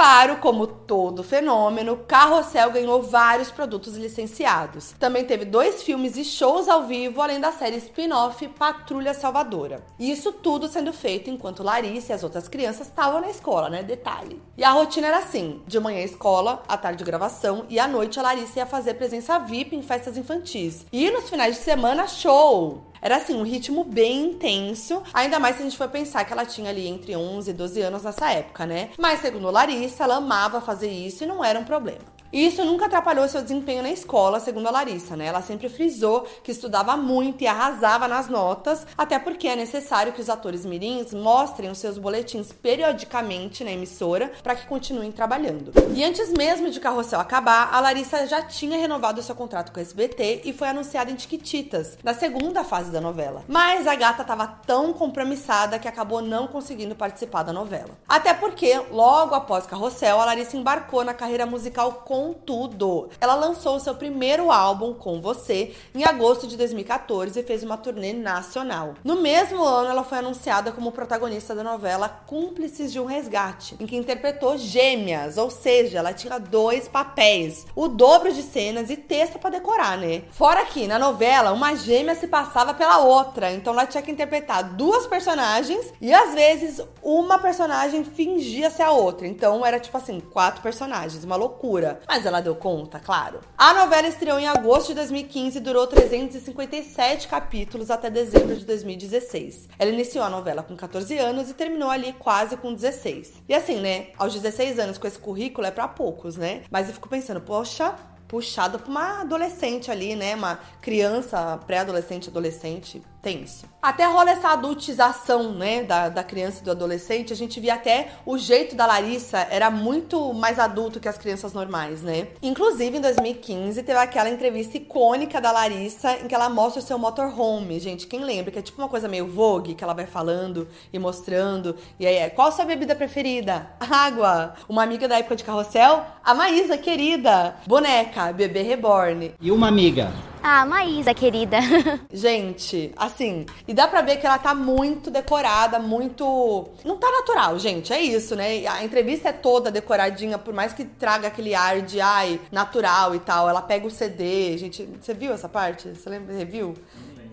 Claro, 0.04 0.36
como 0.36 0.66
todo 0.66 1.24
fenômeno, 1.24 1.96
Carrossel 1.96 2.70
ganhou 2.70 3.02
vários 3.02 3.50
produtos 3.50 3.96
licenciados. 3.96 4.92
Também 5.00 5.24
teve 5.24 5.46
dois 5.46 5.82
filmes 5.82 6.18
e 6.18 6.24
shows 6.26 6.68
ao 6.68 6.82
vivo, 6.82 7.22
além 7.22 7.40
da 7.40 7.50
série 7.50 7.78
spin-off 7.78 8.46
Patrulha 8.48 9.14
Salvadora. 9.14 9.82
E 9.98 10.12
isso 10.12 10.30
tudo 10.30 10.68
sendo 10.68 10.92
feito 10.92 11.30
enquanto 11.30 11.62
Larissa 11.62 12.12
e 12.12 12.14
as 12.14 12.22
outras 12.22 12.48
crianças 12.48 12.86
estavam 12.86 13.22
na 13.22 13.30
escola, 13.30 13.70
né? 13.70 13.82
Detalhe. 13.82 14.42
E 14.58 14.62
a 14.62 14.72
rotina 14.72 15.06
era 15.06 15.20
assim: 15.20 15.62
de 15.66 15.80
manhã 15.80 16.02
escola, 16.02 16.62
à 16.68 16.76
tarde 16.76 17.02
gravação 17.02 17.64
e 17.70 17.78
à 17.78 17.88
noite 17.88 18.20
a 18.20 18.22
Larissa 18.24 18.58
ia 18.58 18.66
fazer 18.66 18.92
presença 18.94 19.38
VIP 19.38 19.74
em 19.74 19.80
festas 19.80 20.18
infantis. 20.18 20.84
E 20.92 21.10
nos 21.10 21.30
finais 21.30 21.56
de 21.56 21.62
semana, 21.62 22.06
show! 22.06 22.92
Era 23.04 23.16
assim, 23.16 23.34
um 23.34 23.42
ritmo 23.42 23.84
bem 23.84 24.30
intenso, 24.30 25.02
ainda 25.12 25.38
mais 25.38 25.56
se 25.56 25.60
a 25.60 25.64
gente 25.66 25.76
for 25.76 25.90
pensar 25.90 26.24
que 26.24 26.32
ela 26.32 26.46
tinha 26.46 26.70
ali 26.70 26.88
entre 26.88 27.14
11 27.14 27.50
e 27.50 27.52
12 27.52 27.82
anos 27.82 28.02
nessa 28.02 28.30
época, 28.30 28.64
né? 28.64 28.88
Mas 28.98 29.20
segundo 29.20 29.50
Larissa, 29.50 29.93
ela 30.02 30.16
amava 30.16 30.60
fazer 30.60 30.90
isso 30.90 31.24
e 31.24 31.26
não 31.26 31.44
era 31.44 31.58
um 31.58 31.64
problema. 31.64 32.13
E 32.34 32.44
isso 32.44 32.64
nunca 32.64 32.86
atrapalhou 32.86 33.28
seu 33.28 33.40
desempenho 33.40 33.80
na 33.80 33.90
escola, 33.90 34.40
segundo 34.40 34.66
a 34.66 34.70
Larissa, 34.72 35.16
né? 35.16 35.26
Ela 35.26 35.40
sempre 35.40 35.68
frisou 35.68 36.26
que 36.42 36.50
estudava 36.50 36.96
muito 36.96 37.42
e 37.42 37.46
arrasava 37.46 38.08
nas 38.08 38.28
notas, 38.28 38.84
até 38.98 39.20
porque 39.20 39.46
é 39.46 39.54
necessário 39.54 40.12
que 40.12 40.20
os 40.20 40.28
atores 40.28 40.66
mirins 40.66 41.14
mostrem 41.14 41.70
os 41.70 41.78
seus 41.78 41.96
boletins 41.96 42.52
periodicamente 42.52 43.62
na 43.62 43.70
emissora 43.70 44.32
para 44.42 44.56
que 44.56 44.66
continuem 44.66 45.12
trabalhando. 45.12 45.70
E 45.94 46.02
antes 46.02 46.32
mesmo 46.32 46.72
de 46.72 46.80
Carrossel 46.80 47.20
acabar, 47.20 47.72
a 47.72 47.78
Larissa 47.78 48.26
já 48.26 48.42
tinha 48.42 48.76
renovado 48.76 49.22
seu 49.22 49.36
contrato 49.36 49.70
com 49.70 49.78
o 49.78 49.82
SBT 49.82 50.42
e 50.44 50.52
foi 50.52 50.66
anunciada 50.66 51.12
em 51.12 51.14
Tiquititas, 51.14 51.96
na 52.02 52.14
segunda 52.14 52.64
fase 52.64 52.90
da 52.90 53.00
novela. 53.00 53.44
Mas 53.46 53.86
a 53.86 53.94
gata 53.94 54.22
estava 54.22 54.48
tão 54.66 54.92
compromissada 54.92 55.78
que 55.78 55.86
acabou 55.86 56.20
não 56.20 56.48
conseguindo 56.48 56.96
participar 56.96 57.44
da 57.44 57.52
novela. 57.52 57.90
Até 58.08 58.34
porque, 58.34 58.76
logo 58.90 59.36
após 59.36 59.66
Carrossel, 59.66 60.20
a 60.20 60.24
Larissa 60.24 60.56
embarcou 60.56 61.04
na 61.04 61.14
carreira 61.14 61.46
musical 61.46 62.02
com 62.04 62.23
tudo. 62.32 63.10
Ela 63.20 63.34
lançou 63.34 63.78
seu 63.80 63.94
primeiro 63.94 64.50
álbum 64.50 64.94
com 64.94 65.20
você 65.20 65.74
em 65.94 66.04
agosto 66.04 66.46
de 66.46 66.56
2014 66.56 67.38
e 67.38 67.42
fez 67.42 67.62
uma 67.62 67.76
turnê 67.76 68.12
nacional. 68.12 68.94
No 69.04 69.16
mesmo 69.20 69.62
ano, 69.62 69.90
ela 69.90 70.04
foi 70.04 70.18
anunciada 70.18 70.72
como 70.72 70.92
protagonista 70.92 71.54
da 71.54 71.64
novela 71.64 72.08
Cúmplices 72.08 72.92
de 72.92 73.00
um 73.00 73.04
Resgate, 73.04 73.76
em 73.80 73.86
que 73.86 73.96
interpretou 73.96 74.56
gêmeas, 74.56 75.36
ou 75.36 75.50
seja, 75.50 75.98
ela 75.98 76.12
tinha 76.12 76.38
dois 76.38 76.86
papéis, 76.86 77.66
o 77.74 77.88
dobro 77.88 78.32
de 78.32 78.42
cenas 78.42 78.90
e 78.90 78.96
texto 78.96 79.38
para 79.38 79.50
decorar, 79.50 79.98
né? 79.98 80.22
Fora 80.30 80.64
que 80.64 80.86
na 80.86 80.98
novela, 80.98 81.52
uma 81.52 81.74
gêmea 81.74 82.14
se 82.14 82.28
passava 82.28 82.72
pela 82.72 82.98
outra, 82.98 83.52
então 83.52 83.72
ela 83.72 83.86
tinha 83.86 84.02
que 84.02 84.10
interpretar 84.10 84.62
duas 84.62 85.06
personagens 85.06 85.92
e 86.00 86.12
às 86.12 86.34
vezes 86.34 86.80
uma 87.02 87.38
personagem 87.38 88.04
fingia 88.04 88.70
ser 88.70 88.82
a 88.82 88.90
outra. 88.90 89.26
Então 89.26 89.64
era 89.64 89.80
tipo 89.80 89.96
assim, 89.96 90.20
quatro 90.20 90.62
personagens, 90.62 91.24
uma 91.24 91.36
loucura. 91.36 92.00
Mas 92.06 92.13
ela 92.24 92.40
deu 92.40 92.54
conta, 92.54 93.00
claro. 93.00 93.40
A 93.58 93.74
novela 93.74 94.06
estreou 94.06 94.38
em 94.38 94.46
agosto 94.46 94.88
de 94.88 94.94
2015 94.94 95.58
e 95.58 95.60
durou 95.60 95.86
357 95.86 97.26
capítulos 97.28 97.90
até 97.90 98.08
dezembro 98.08 98.54
de 98.54 98.64
2016. 98.64 99.68
Ela 99.78 99.90
iniciou 99.90 100.24
a 100.24 100.30
novela 100.30 100.62
com 100.62 100.76
14 100.76 101.18
anos 101.18 101.50
e 101.50 101.54
terminou 101.54 101.90
ali 101.90 102.12
quase 102.12 102.56
com 102.56 102.72
16. 102.72 103.42
E 103.48 103.54
assim, 103.54 103.80
né? 103.80 104.08
Aos 104.16 104.32
16 104.32 104.78
anos 104.78 104.98
com 104.98 105.06
esse 105.06 105.18
currículo 105.18 105.66
é 105.66 105.70
para 105.70 105.88
poucos, 105.88 106.36
né? 106.36 106.62
Mas 106.70 106.88
eu 106.88 106.94
fico 106.94 107.08
pensando, 107.08 107.40
poxa, 107.40 107.94
puxado 108.28 108.78
pra 108.78 108.90
uma 108.90 109.20
adolescente 109.22 109.90
ali, 109.90 110.14
né? 110.14 110.34
Uma 110.34 110.58
criança, 110.80 111.58
pré-adolescente, 111.66 112.28
adolescente, 112.28 113.02
tenso. 113.24 113.64
Até 113.80 114.04
rola 114.04 114.30
essa 114.30 114.50
adultização, 114.50 115.52
né, 115.52 115.82
da, 115.82 116.08
da 116.08 116.22
criança 116.22 116.60
e 116.60 116.64
do 116.64 116.70
adolescente. 116.70 117.32
A 117.32 117.36
gente 117.36 117.58
via 117.58 117.74
até 117.74 118.12
o 118.24 118.38
jeito 118.38 118.76
da 118.76 118.86
Larissa 118.86 119.46
era 119.50 119.70
muito 119.70 120.32
mais 120.32 120.58
adulto 120.58 121.00
que 121.00 121.08
as 121.08 121.18
crianças 121.18 121.52
normais, 121.52 122.02
né? 122.02 122.28
Inclusive, 122.42 122.98
em 122.98 123.00
2015, 123.00 123.82
teve 123.82 123.98
aquela 123.98 124.28
entrevista 124.28 124.76
icônica 124.76 125.40
da 125.40 125.50
Larissa 125.50 126.18
em 126.18 126.28
que 126.28 126.34
ela 126.34 126.48
mostra 126.48 126.82
o 126.82 126.84
seu 126.84 126.98
motorhome. 126.98 127.80
Gente, 127.80 128.06
quem 128.06 128.20
lembra? 128.20 128.50
Que 128.50 128.58
é 128.58 128.62
tipo 128.62 128.80
uma 128.80 128.88
coisa 128.88 129.08
meio 129.08 129.26
Vogue, 129.26 129.74
que 129.74 129.82
ela 129.82 129.94
vai 129.94 130.06
falando 130.06 130.68
e 130.92 130.98
mostrando. 130.98 131.76
E 131.98 132.06
aí 132.06 132.16
é, 132.16 132.30
qual 132.30 132.52
sua 132.52 132.64
bebida 132.64 132.94
preferida? 132.94 133.70
Água. 133.80 134.54
Uma 134.68 134.82
amiga 134.82 135.08
da 135.08 135.18
época 135.18 135.36
de 135.36 135.44
carrossel? 135.44 136.04
A 136.22 136.34
Maísa, 136.34 136.76
querida. 136.76 137.56
Boneca, 137.66 138.32
bebê 138.32 138.62
reborn. 138.62 139.34
E 139.40 139.50
uma 139.50 139.68
amiga? 139.68 140.12
Ah, 140.46 140.66
Maísa, 140.66 141.14
querida. 141.14 141.56
Gente, 142.12 142.92
assim, 142.98 143.46
e 143.66 143.72
dá 143.72 143.88
pra 143.88 144.02
ver 144.02 144.18
que 144.18 144.26
ela 144.26 144.38
tá 144.38 144.54
muito 144.54 145.10
decorada, 145.10 145.78
muito. 145.78 146.68
Não 146.84 146.98
tá 146.98 147.10
natural, 147.10 147.58
gente, 147.58 147.94
é 147.94 148.00
isso, 148.02 148.36
né? 148.36 148.66
A 148.66 148.84
entrevista 148.84 149.30
é 149.30 149.32
toda 149.32 149.70
decoradinha, 149.70 150.36
por 150.36 150.52
mais 150.52 150.74
que 150.74 150.84
traga 150.84 151.28
aquele 151.28 151.54
ar 151.54 151.80
de, 151.80 151.98
ai, 151.98 152.38
natural 152.52 153.14
e 153.14 153.20
tal. 153.20 153.48
Ela 153.48 153.62
pega 153.62 153.86
o 153.86 153.90
CD, 153.90 154.58
gente. 154.58 154.86
Você 155.00 155.14
viu 155.14 155.32
essa 155.32 155.48
parte? 155.48 155.88
Você 155.88 156.10
lembra? 156.10 156.36
Review? 156.36 156.74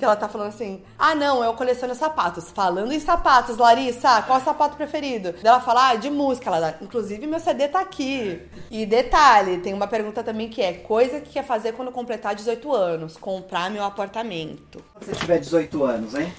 Que 0.01 0.05
ela 0.05 0.15
tá 0.15 0.27
falando 0.27 0.47
assim: 0.47 0.81
Ah, 0.97 1.13
não, 1.13 1.43
eu 1.43 1.53
coleciono 1.53 1.93
sapatos. 1.93 2.49
Falando 2.49 2.91
em 2.91 2.99
sapatos, 2.99 3.57
Larissa, 3.57 4.23
qual 4.23 4.39
é 4.39 4.41
o 4.41 4.43
sapato 4.43 4.75
preferido? 4.75 5.35
Ela 5.43 5.59
fala: 5.59 5.89
Ah, 5.89 5.95
de 5.95 6.09
música. 6.09 6.49
Ela, 6.49 6.75
inclusive, 6.81 7.27
meu 7.27 7.39
CD 7.39 7.67
tá 7.67 7.81
aqui. 7.81 8.41
E 8.71 8.83
detalhe: 8.83 9.59
tem 9.59 9.75
uma 9.75 9.85
pergunta 9.85 10.23
também 10.23 10.49
que 10.49 10.59
é: 10.59 10.73
Coisa 10.73 11.21
que 11.21 11.33
quer 11.33 11.45
fazer 11.45 11.73
quando 11.73 11.91
completar 11.91 12.33
18 12.33 12.73
anos? 12.73 13.15
Comprar 13.15 13.69
meu 13.69 13.83
apartamento. 13.83 14.83
Quando 14.91 15.05
você 15.05 15.11
tiver 15.11 15.37
18 15.37 15.83
anos, 15.83 16.15
hein? 16.15 16.33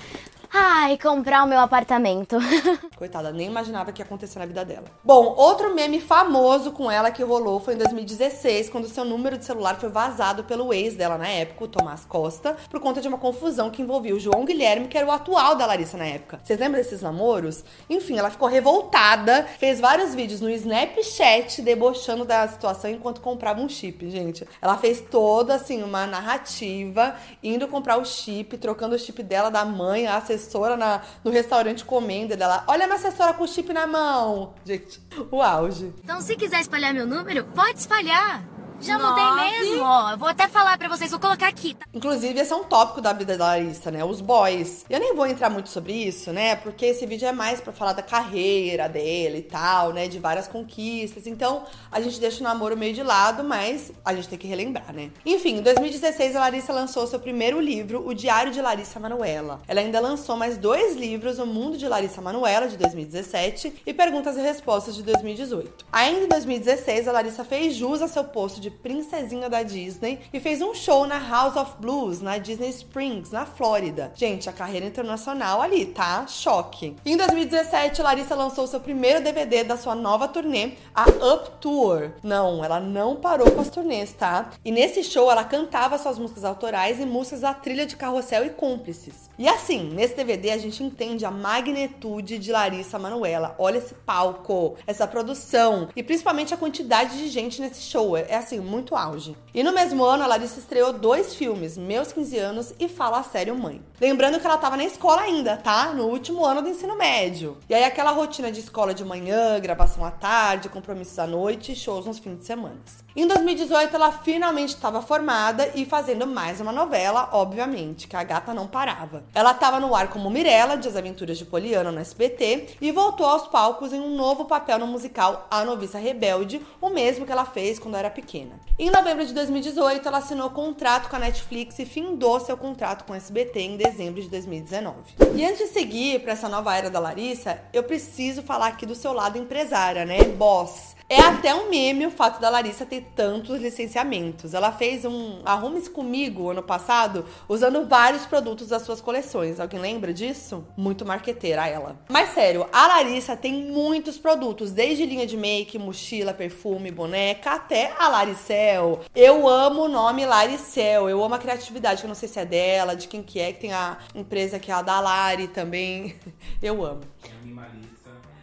Ai, 0.54 0.98
comprar 0.98 1.44
o 1.44 1.46
meu 1.46 1.58
apartamento. 1.58 2.36
Coitada, 2.94 3.32
nem 3.32 3.46
imaginava 3.46 3.90
que 3.90 4.02
ia 4.02 4.04
acontecer 4.04 4.38
na 4.38 4.44
vida 4.44 4.62
dela. 4.66 4.84
Bom, 5.02 5.34
outro 5.34 5.74
meme 5.74 5.98
famoso 5.98 6.72
com 6.72 6.90
ela 6.90 7.10
que 7.10 7.22
rolou 7.22 7.58
foi 7.58 7.72
em 7.72 7.78
2016, 7.78 8.68
quando 8.68 8.86
seu 8.86 9.02
número 9.02 9.38
de 9.38 9.46
celular 9.46 9.80
foi 9.80 9.88
vazado 9.88 10.44
pelo 10.44 10.70
ex 10.74 10.94
dela 10.94 11.16
na 11.16 11.26
época, 11.26 11.64
o 11.64 11.68
Tomás 11.68 12.04
Costa, 12.04 12.54
por 12.68 12.80
conta 12.80 13.00
de 13.00 13.08
uma 13.08 13.16
confusão 13.16 13.70
que 13.70 13.80
envolvia 13.80 14.14
o 14.14 14.20
João 14.20 14.44
Guilherme, 14.44 14.88
que 14.88 14.98
era 14.98 15.06
o 15.06 15.10
atual 15.10 15.54
da 15.54 15.64
Larissa 15.64 15.96
na 15.96 16.04
época. 16.04 16.38
Vocês 16.44 16.60
lembram 16.60 16.82
desses 16.82 17.00
namoros? 17.00 17.64
Enfim, 17.88 18.18
ela 18.18 18.28
ficou 18.28 18.46
revoltada, 18.46 19.46
fez 19.58 19.80
vários 19.80 20.14
vídeos 20.14 20.42
no 20.42 20.50
Snapchat 20.50 21.62
debochando 21.62 22.26
da 22.26 22.46
situação 22.46 22.90
enquanto 22.90 23.22
comprava 23.22 23.58
um 23.58 23.70
chip, 23.70 24.10
gente. 24.10 24.46
Ela 24.60 24.76
fez 24.76 25.00
toda, 25.00 25.54
assim, 25.54 25.82
uma 25.82 26.06
narrativa, 26.06 27.16
indo 27.42 27.66
comprar 27.68 27.96
o 27.96 28.04
chip, 28.04 28.58
trocando 28.58 28.94
o 28.94 28.98
chip 28.98 29.22
dela 29.22 29.48
da 29.48 29.64
mãe, 29.64 30.06
a 30.06 30.18
assessora 30.18 30.41
na, 30.76 31.02
no 31.24 31.30
restaurante 31.30 31.84
comendo 31.84 32.36
dela. 32.36 32.64
Olha 32.66 32.86
minha 32.86 32.98
assessora 32.98 33.34
com 33.34 33.44
o 33.44 33.48
chip 33.48 33.72
na 33.72 33.86
mão. 33.86 34.54
Gente, 34.64 35.00
o 35.30 35.42
auge. 35.42 35.92
Então, 36.02 36.20
se 36.20 36.36
quiser 36.36 36.60
espalhar 36.60 36.92
meu 36.94 37.06
número, 37.06 37.44
pode 37.44 37.78
espalhar. 37.78 38.42
Já 38.82 38.98
Nove. 38.98 39.20
mudei 39.20 39.50
mesmo, 39.50 39.84
ó. 39.84 40.10
Eu 40.10 40.18
vou 40.18 40.28
até 40.28 40.48
falar 40.48 40.76
pra 40.76 40.88
vocês, 40.88 41.10
vou 41.10 41.20
colocar 41.20 41.46
aqui, 41.46 41.74
tá? 41.74 41.86
Inclusive, 41.94 42.38
esse 42.38 42.52
é 42.52 42.56
um 42.56 42.64
tópico 42.64 43.00
da 43.00 43.12
vida 43.12 43.36
da 43.38 43.46
Larissa, 43.46 43.90
né? 43.90 44.04
Os 44.04 44.20
boys. 44.20 44.84
Eu 44.90 44.98
nem 44.98 45.14
vou 45.14 45.26
entrar 45.26 45.48
muito 45.48 45.68
sobre 45.68 45.92
isso, 45.92 46.32
né? 46.32 46.56
Porque 46.56 46.86
esse 46.86 47.06
vídeo 47.06 47.28
é 47.28 47.32
mais 47.32 47.60
pra 47.60 47.72
falar 47.72 47.92
da 47.92 48.02
carreira 48.02 48.88
dele 48.88 49.38
e 49.38 49.42
tal, 49.42 49.92
né? 49.92 50.08
De 50.08 50.18
várias 50.18 50.48
conquistas. 50.48 51.26
Então, 51.26 51.62
a 51.90 52.00
gente 52.00 52.18
deixa 52.18 52.40
o 52.40 52.42
namoro 52.42 52.76
meio 52.76 52.92
de 52.92 53.02
lado, 53.02 53.44
mas 53.44 53.92
a 54.04 54.12
gente 54.14 54.28
tem 54.28 54.38
que 54.38 54.48
relembrar, 54.48 54.92
né? 54.92 55.10
Enfim, 55.24 55.58
em 55.58 55.62
2016, 55.62 56.34
a 56.34 56.40
Larissa 56.40 56.72
lançou 56.72 57.06
seu 57.06 57.20
primeiro 57.20 57.60
livro, 57.60 58.06
O 58.06 58.12
Diário 58.12 58.50
de 58.52 58.60
Larissa 58.60 58.98
Manuela. 58.98 59.60
Ela 59.68 59.80
ainda 59.80 60.00
lançou 60.00 60.36
mais 60.36 60.58
dois 60.58 60.96
livros, 60.96 61.38
O 61.38 61.46
Mundo 61.46 61.78
de 61.78 61.86
Larissa 61.86 62.20
Manuela, 62.20 62.66
de 62.66 62.76
2017, 62.76 63.82
e 63.86 63.94
Perguntas 63.94 64.36
e 64.36 64.40
Respostas, 64.40 64.96
de 64.96 65.02
2018. 65.04 65.86
Ainda 65.92 66.24
em 66.24 66.28
2016, 66.28 67.06
a 67.06 67.12
Larissa 67.12 67.44
fez 67.44 67.74
jus 67.74 68.02
a 68.02 68.08
seu 68.08 68.24
posto 68.24 68.60
de 68.60 68.71
princesinha 68.82 69.48
da 69.48 69.62
Disney 69.62 70.20
e 70.32 70.40
fez 70.40 70.62
um 70.62 70.74
show 70.74 71.06
na 71.06 71.18
House 71.18 71.56
of 71.56 71.72
Blues, 71.78 72.20
na 72.20 72.38
Disney 72.38 72.70
Springs, 72.70 73.30
na 73.30 73.46
Flórida. 73.46 74.12
Gente, 74.14 74.48
a 74.48 74.52
carreira 74.52 74.86
internacional 74.86 75.60
ali, 75.60 75.86
tá? 75.86 76.26
Choque. 76.26 76.96
Em 77.04 77.16
2017, 77.16 78.02
Larissa 78.02 78.34
lançou 78.34 78.66
seu 78.66 78.80
primeiro 78.80 79.22
DVD 79.22 79.64
da 79.64 79.76
sua 79.76 79.94
nova 79.94 80.28
turnê, 80.28 80.72
a 80.94 81.04
Up 81.08 81.50
Tour. 81.60 82.12
Não, 82.22 82.64
ela 82.64 82.80
não 82.80 83.16
parou 83.16 83.50
com 83.50 83.60
as 83.60 83.70
turnês, 83.70 84.12
tá? 84.12 84.50
E 84.64 84.70
nesse 84.70 85.02
show 85.02 85.30
ela 85.30 85.44
cantava 85.44 85.98
suas 85.98 86.18
músicas 86.18 86.44
autorais 86.44 87.00
e 87.00 87.06
músicas 87.06 87.40
da 87.40 87.54
trilha 87.54 87.86
de 87.86 87.96
Carrossel 87.96 88.46
e 88.46 88.50
Cúmplices. 88.50 89.30
E 89.38 89.48
assim, 89.48 89.90
nesse 89.92 90.14
DVD 90.14 90.50
a 90.50 90.58
gente 90.58 90.82
entende 90.82 91.24
a 91.24 91.30
magnitude 91.30 92.38
de 92.38 92.52
Larissa 92.52 92.98
Manuela. 92.98 93.54
Olha 93.58 93.78
esse 93.78 93.94
palco, 93.94 94.76
essa 94.86 95.06
produção 95.06 95.88
e 95.96 96.02
principalmente 96.02 96.54
a 96.54 96.56
quantidade 96.56 97.18
de 97.18 97.28
gente 97.28 97.60
nesse 97.60 97.82
show. 97.82 98.16
É 98.16 98.36
assim, 98.36 98.60
muito 98.62 98.96
auge. 98.96 99.36
E 99.54 99.62
no 99.62 99.72
mesmo 99.72 100.04
ano, 100.04 100.24
a 100.24 100.26
Larissa 100.26 100.58
estreou 100.58 100.92
dois 100.92 101.34
filmes, 101.34 101.76
Meus 101.76 102.12
15 102.12 102.38
Anos 102.38 102.74
e 102.78 102.88
Fala 102.88 103.22
Sério 103.22 103.56
Mãe. 103.56 103.82
Lembrando 104.00 104.40
que 104.40 104.46
ela 104.46 104.58
tava 104.58 104.76
na 104.76 104.84
escola 104.84 105.22
ainda, 105.22 105.56
tá? 105.56 105.92
No 105.92 106.06
último 106.06 106.44
ano 106.44 106.62
do 106.62 106.68
ensino 106.68 106.96
médio. 106.96 107.58
E 107.68 107.74
aí 107.74 107.84
aquela 107.84 108.10
rotina 108.10 108.50
de 108.50 108.60
escola 108.60 108.92
de 108.92 109.04
manhã, 109.04 109.60
gravação 109.60 110.04
à 110.04 110.10
tarde, 110.10 110.68
compromissos 110.68 111.18
à 111.18 111.26
noite 111.26 111.72
e 111.72 111.76
shows 111.76 112.06
nos 112.06 112.18
fins 112.18 112.38
de 112.38 112.44
semana. 112.44 112.80
Em 113.14 113.26
2018, 113.26 113.94
ela 113.94 114.10
finalmente 114.10 114.70
estava 114.70 115.02
formada 115.02 115.70
e 115.74 115.84
fazendo 115.84 116.26
mais 116.26 116.60
uma 116.60 116.72
novela, 116.72 117.28
obviamente, 117.32 118.08
que 118.08 118.16
a 118.16 118.24
gata 118.24 118.54
não 118.54 118.66
parava. 118.66 119.22
Ela 119.34 119.50
estava 119.50 119.78
no 119.78 119.94
ar 119.94 120.08
como 120.08 120.30
Mirella, 120.30 120.78
de 120.78 120.88
As 120.88 120.96
Aventuras 120.96 121.36
de 121.36 121.44
Poliana 121.44 121.92
no 121.92 122.00
SBT, 122.00 122.76
e 122.80 122.90
voltou 122.90 123.26
aos 123.26 123.46
palcos 123.48 123.92
em 123.92 124.00
um 124.00 124.16
novo 124.16 124.46
papel 124.46 124.78
no 124.78 124.86
musical 124.86 125.46
A 125.50 125.62
Noviça 125.62 125.98
Rebelde, 125.98 126.62
o 126.80 126.88
mesmo 126.88 127.26
que 127.26 127.32
ela 127.32 127.44
fez 127.44 127.78
quando 127.78 127.96
era 127.96 128.08
pequena. 128.08 128.41
Em 128.78 128.90
novembro 128.90 129.24
de 129.24 129.32
2018, 129.34 130.06
ela 130.06 130.18
assinou 130.18 130.50
contrato 130.50 131.08
com 131.08 131.16
a 131.16 131.18
Netflix 131.18 131.78
e 131.78 131.84
findou 131.84 132.40
seu 132.40 132.56
contrato 132.56 133.04
com 133.04 133.12
o 133.12 133.16
SBT 133.16 133.60
em 133.60 133.76
dezembro 133.76 134.20
de 134.20 134.28
2019. 134.28 134.96
E 135.34 135.44
antes 135.44 135.58
de 135.58 135.66
seguir 135.66 136.20
para 136.20 136.32
essa 136.32 136.48
nova 136.48 136.76
era 136.76 136.90
da 136.90 136.98
Larissa, 136.98 137.60
eu 137.72 137.82
preciso 137.82 138.42
falar 138.42 138.68
aqui 138.68 138.86
do 138.86 138.94
seu 138.94 139.12
lado 139.12 139.38
empresária, 139.38 140.04
né? 140.04 140.24
Boss. 140.24 140.96
É 141.12 141.20
até 141.20 141.54
um 141.54 141.68
meme 141.68 142.06
o 142.06 142.10
fato 142.10 142.40
da 142.40 142.48
Larissa 142.48 142.86
ter 142.86 143.02
tantos 143.14 143.60
licenciamentos. 143.60 144.54
Ela 144.54 144.72
fez 144.72 145.04
um 145.04 145.42
Arrume-se 145.44 145.90
Comigo 145.90 146.48
ano 146.48 146.62
passado 146.62 147.26
usando 147.46 147.86
vários 147.86 148.24
produtos 148.24 148.68
das 148.68 148.80
suas 148.80 149.02
coleções. 149.02 149.60
Alguém 149.60 149.78
lembra 149.78 150.14
disso? 150.14 150.66
Muito 150.74 151.04
marqueteira 151.04 151.68
ela. 151.68 152.00
Mas 152.08 152.30
sério, 152.30 152.66
a 152.72 152.86
Larissa 152.86 153.36
tem 153.36 153.52
muitos 153.52 154.16
produtos, 154.16 154.72
desde 154.72 155.04
linha 155.04 155.26
de 155.26 155.36
make, 155.36 155.78
mochila, 155.78 156.32
perfume, 156.32 156.90
boneca, 156.90 157.50
até 157.50 157.92
a 157.98 158.08
Laricel. 158.08 159.00
Eu 159.14 159.46
amo 159.46 159.82
o 159.82 159.88
nome 159.88 160.24
Laricel, 160.24 161.10
eu 161.10 161.22
amo 161.22 161.34
a 161.34 161.38
criatividade, 161.38 162.02
eu 162.02 162.08
não 162.08 162.14
sei 162.14 162.26
se 162.26 162.38
é 162.38 162.46
dela, 162.46 162.96
de 162.96 163.06
quem 163.06 163.22
que 163.22 163.38
é, 163.38 163.52
que 163.52 163.60
tem 163.60 163.74
a 163.74 163.98
empresa 164.14 164.58
que 164.58 164.70
é 164.70 164.74
a 164.74 164.80
da 164.80 164.98
Lari 164.98 165.48
também. 165.48 166.16
Eu 166.62 166.84
amo. 166.84 167.02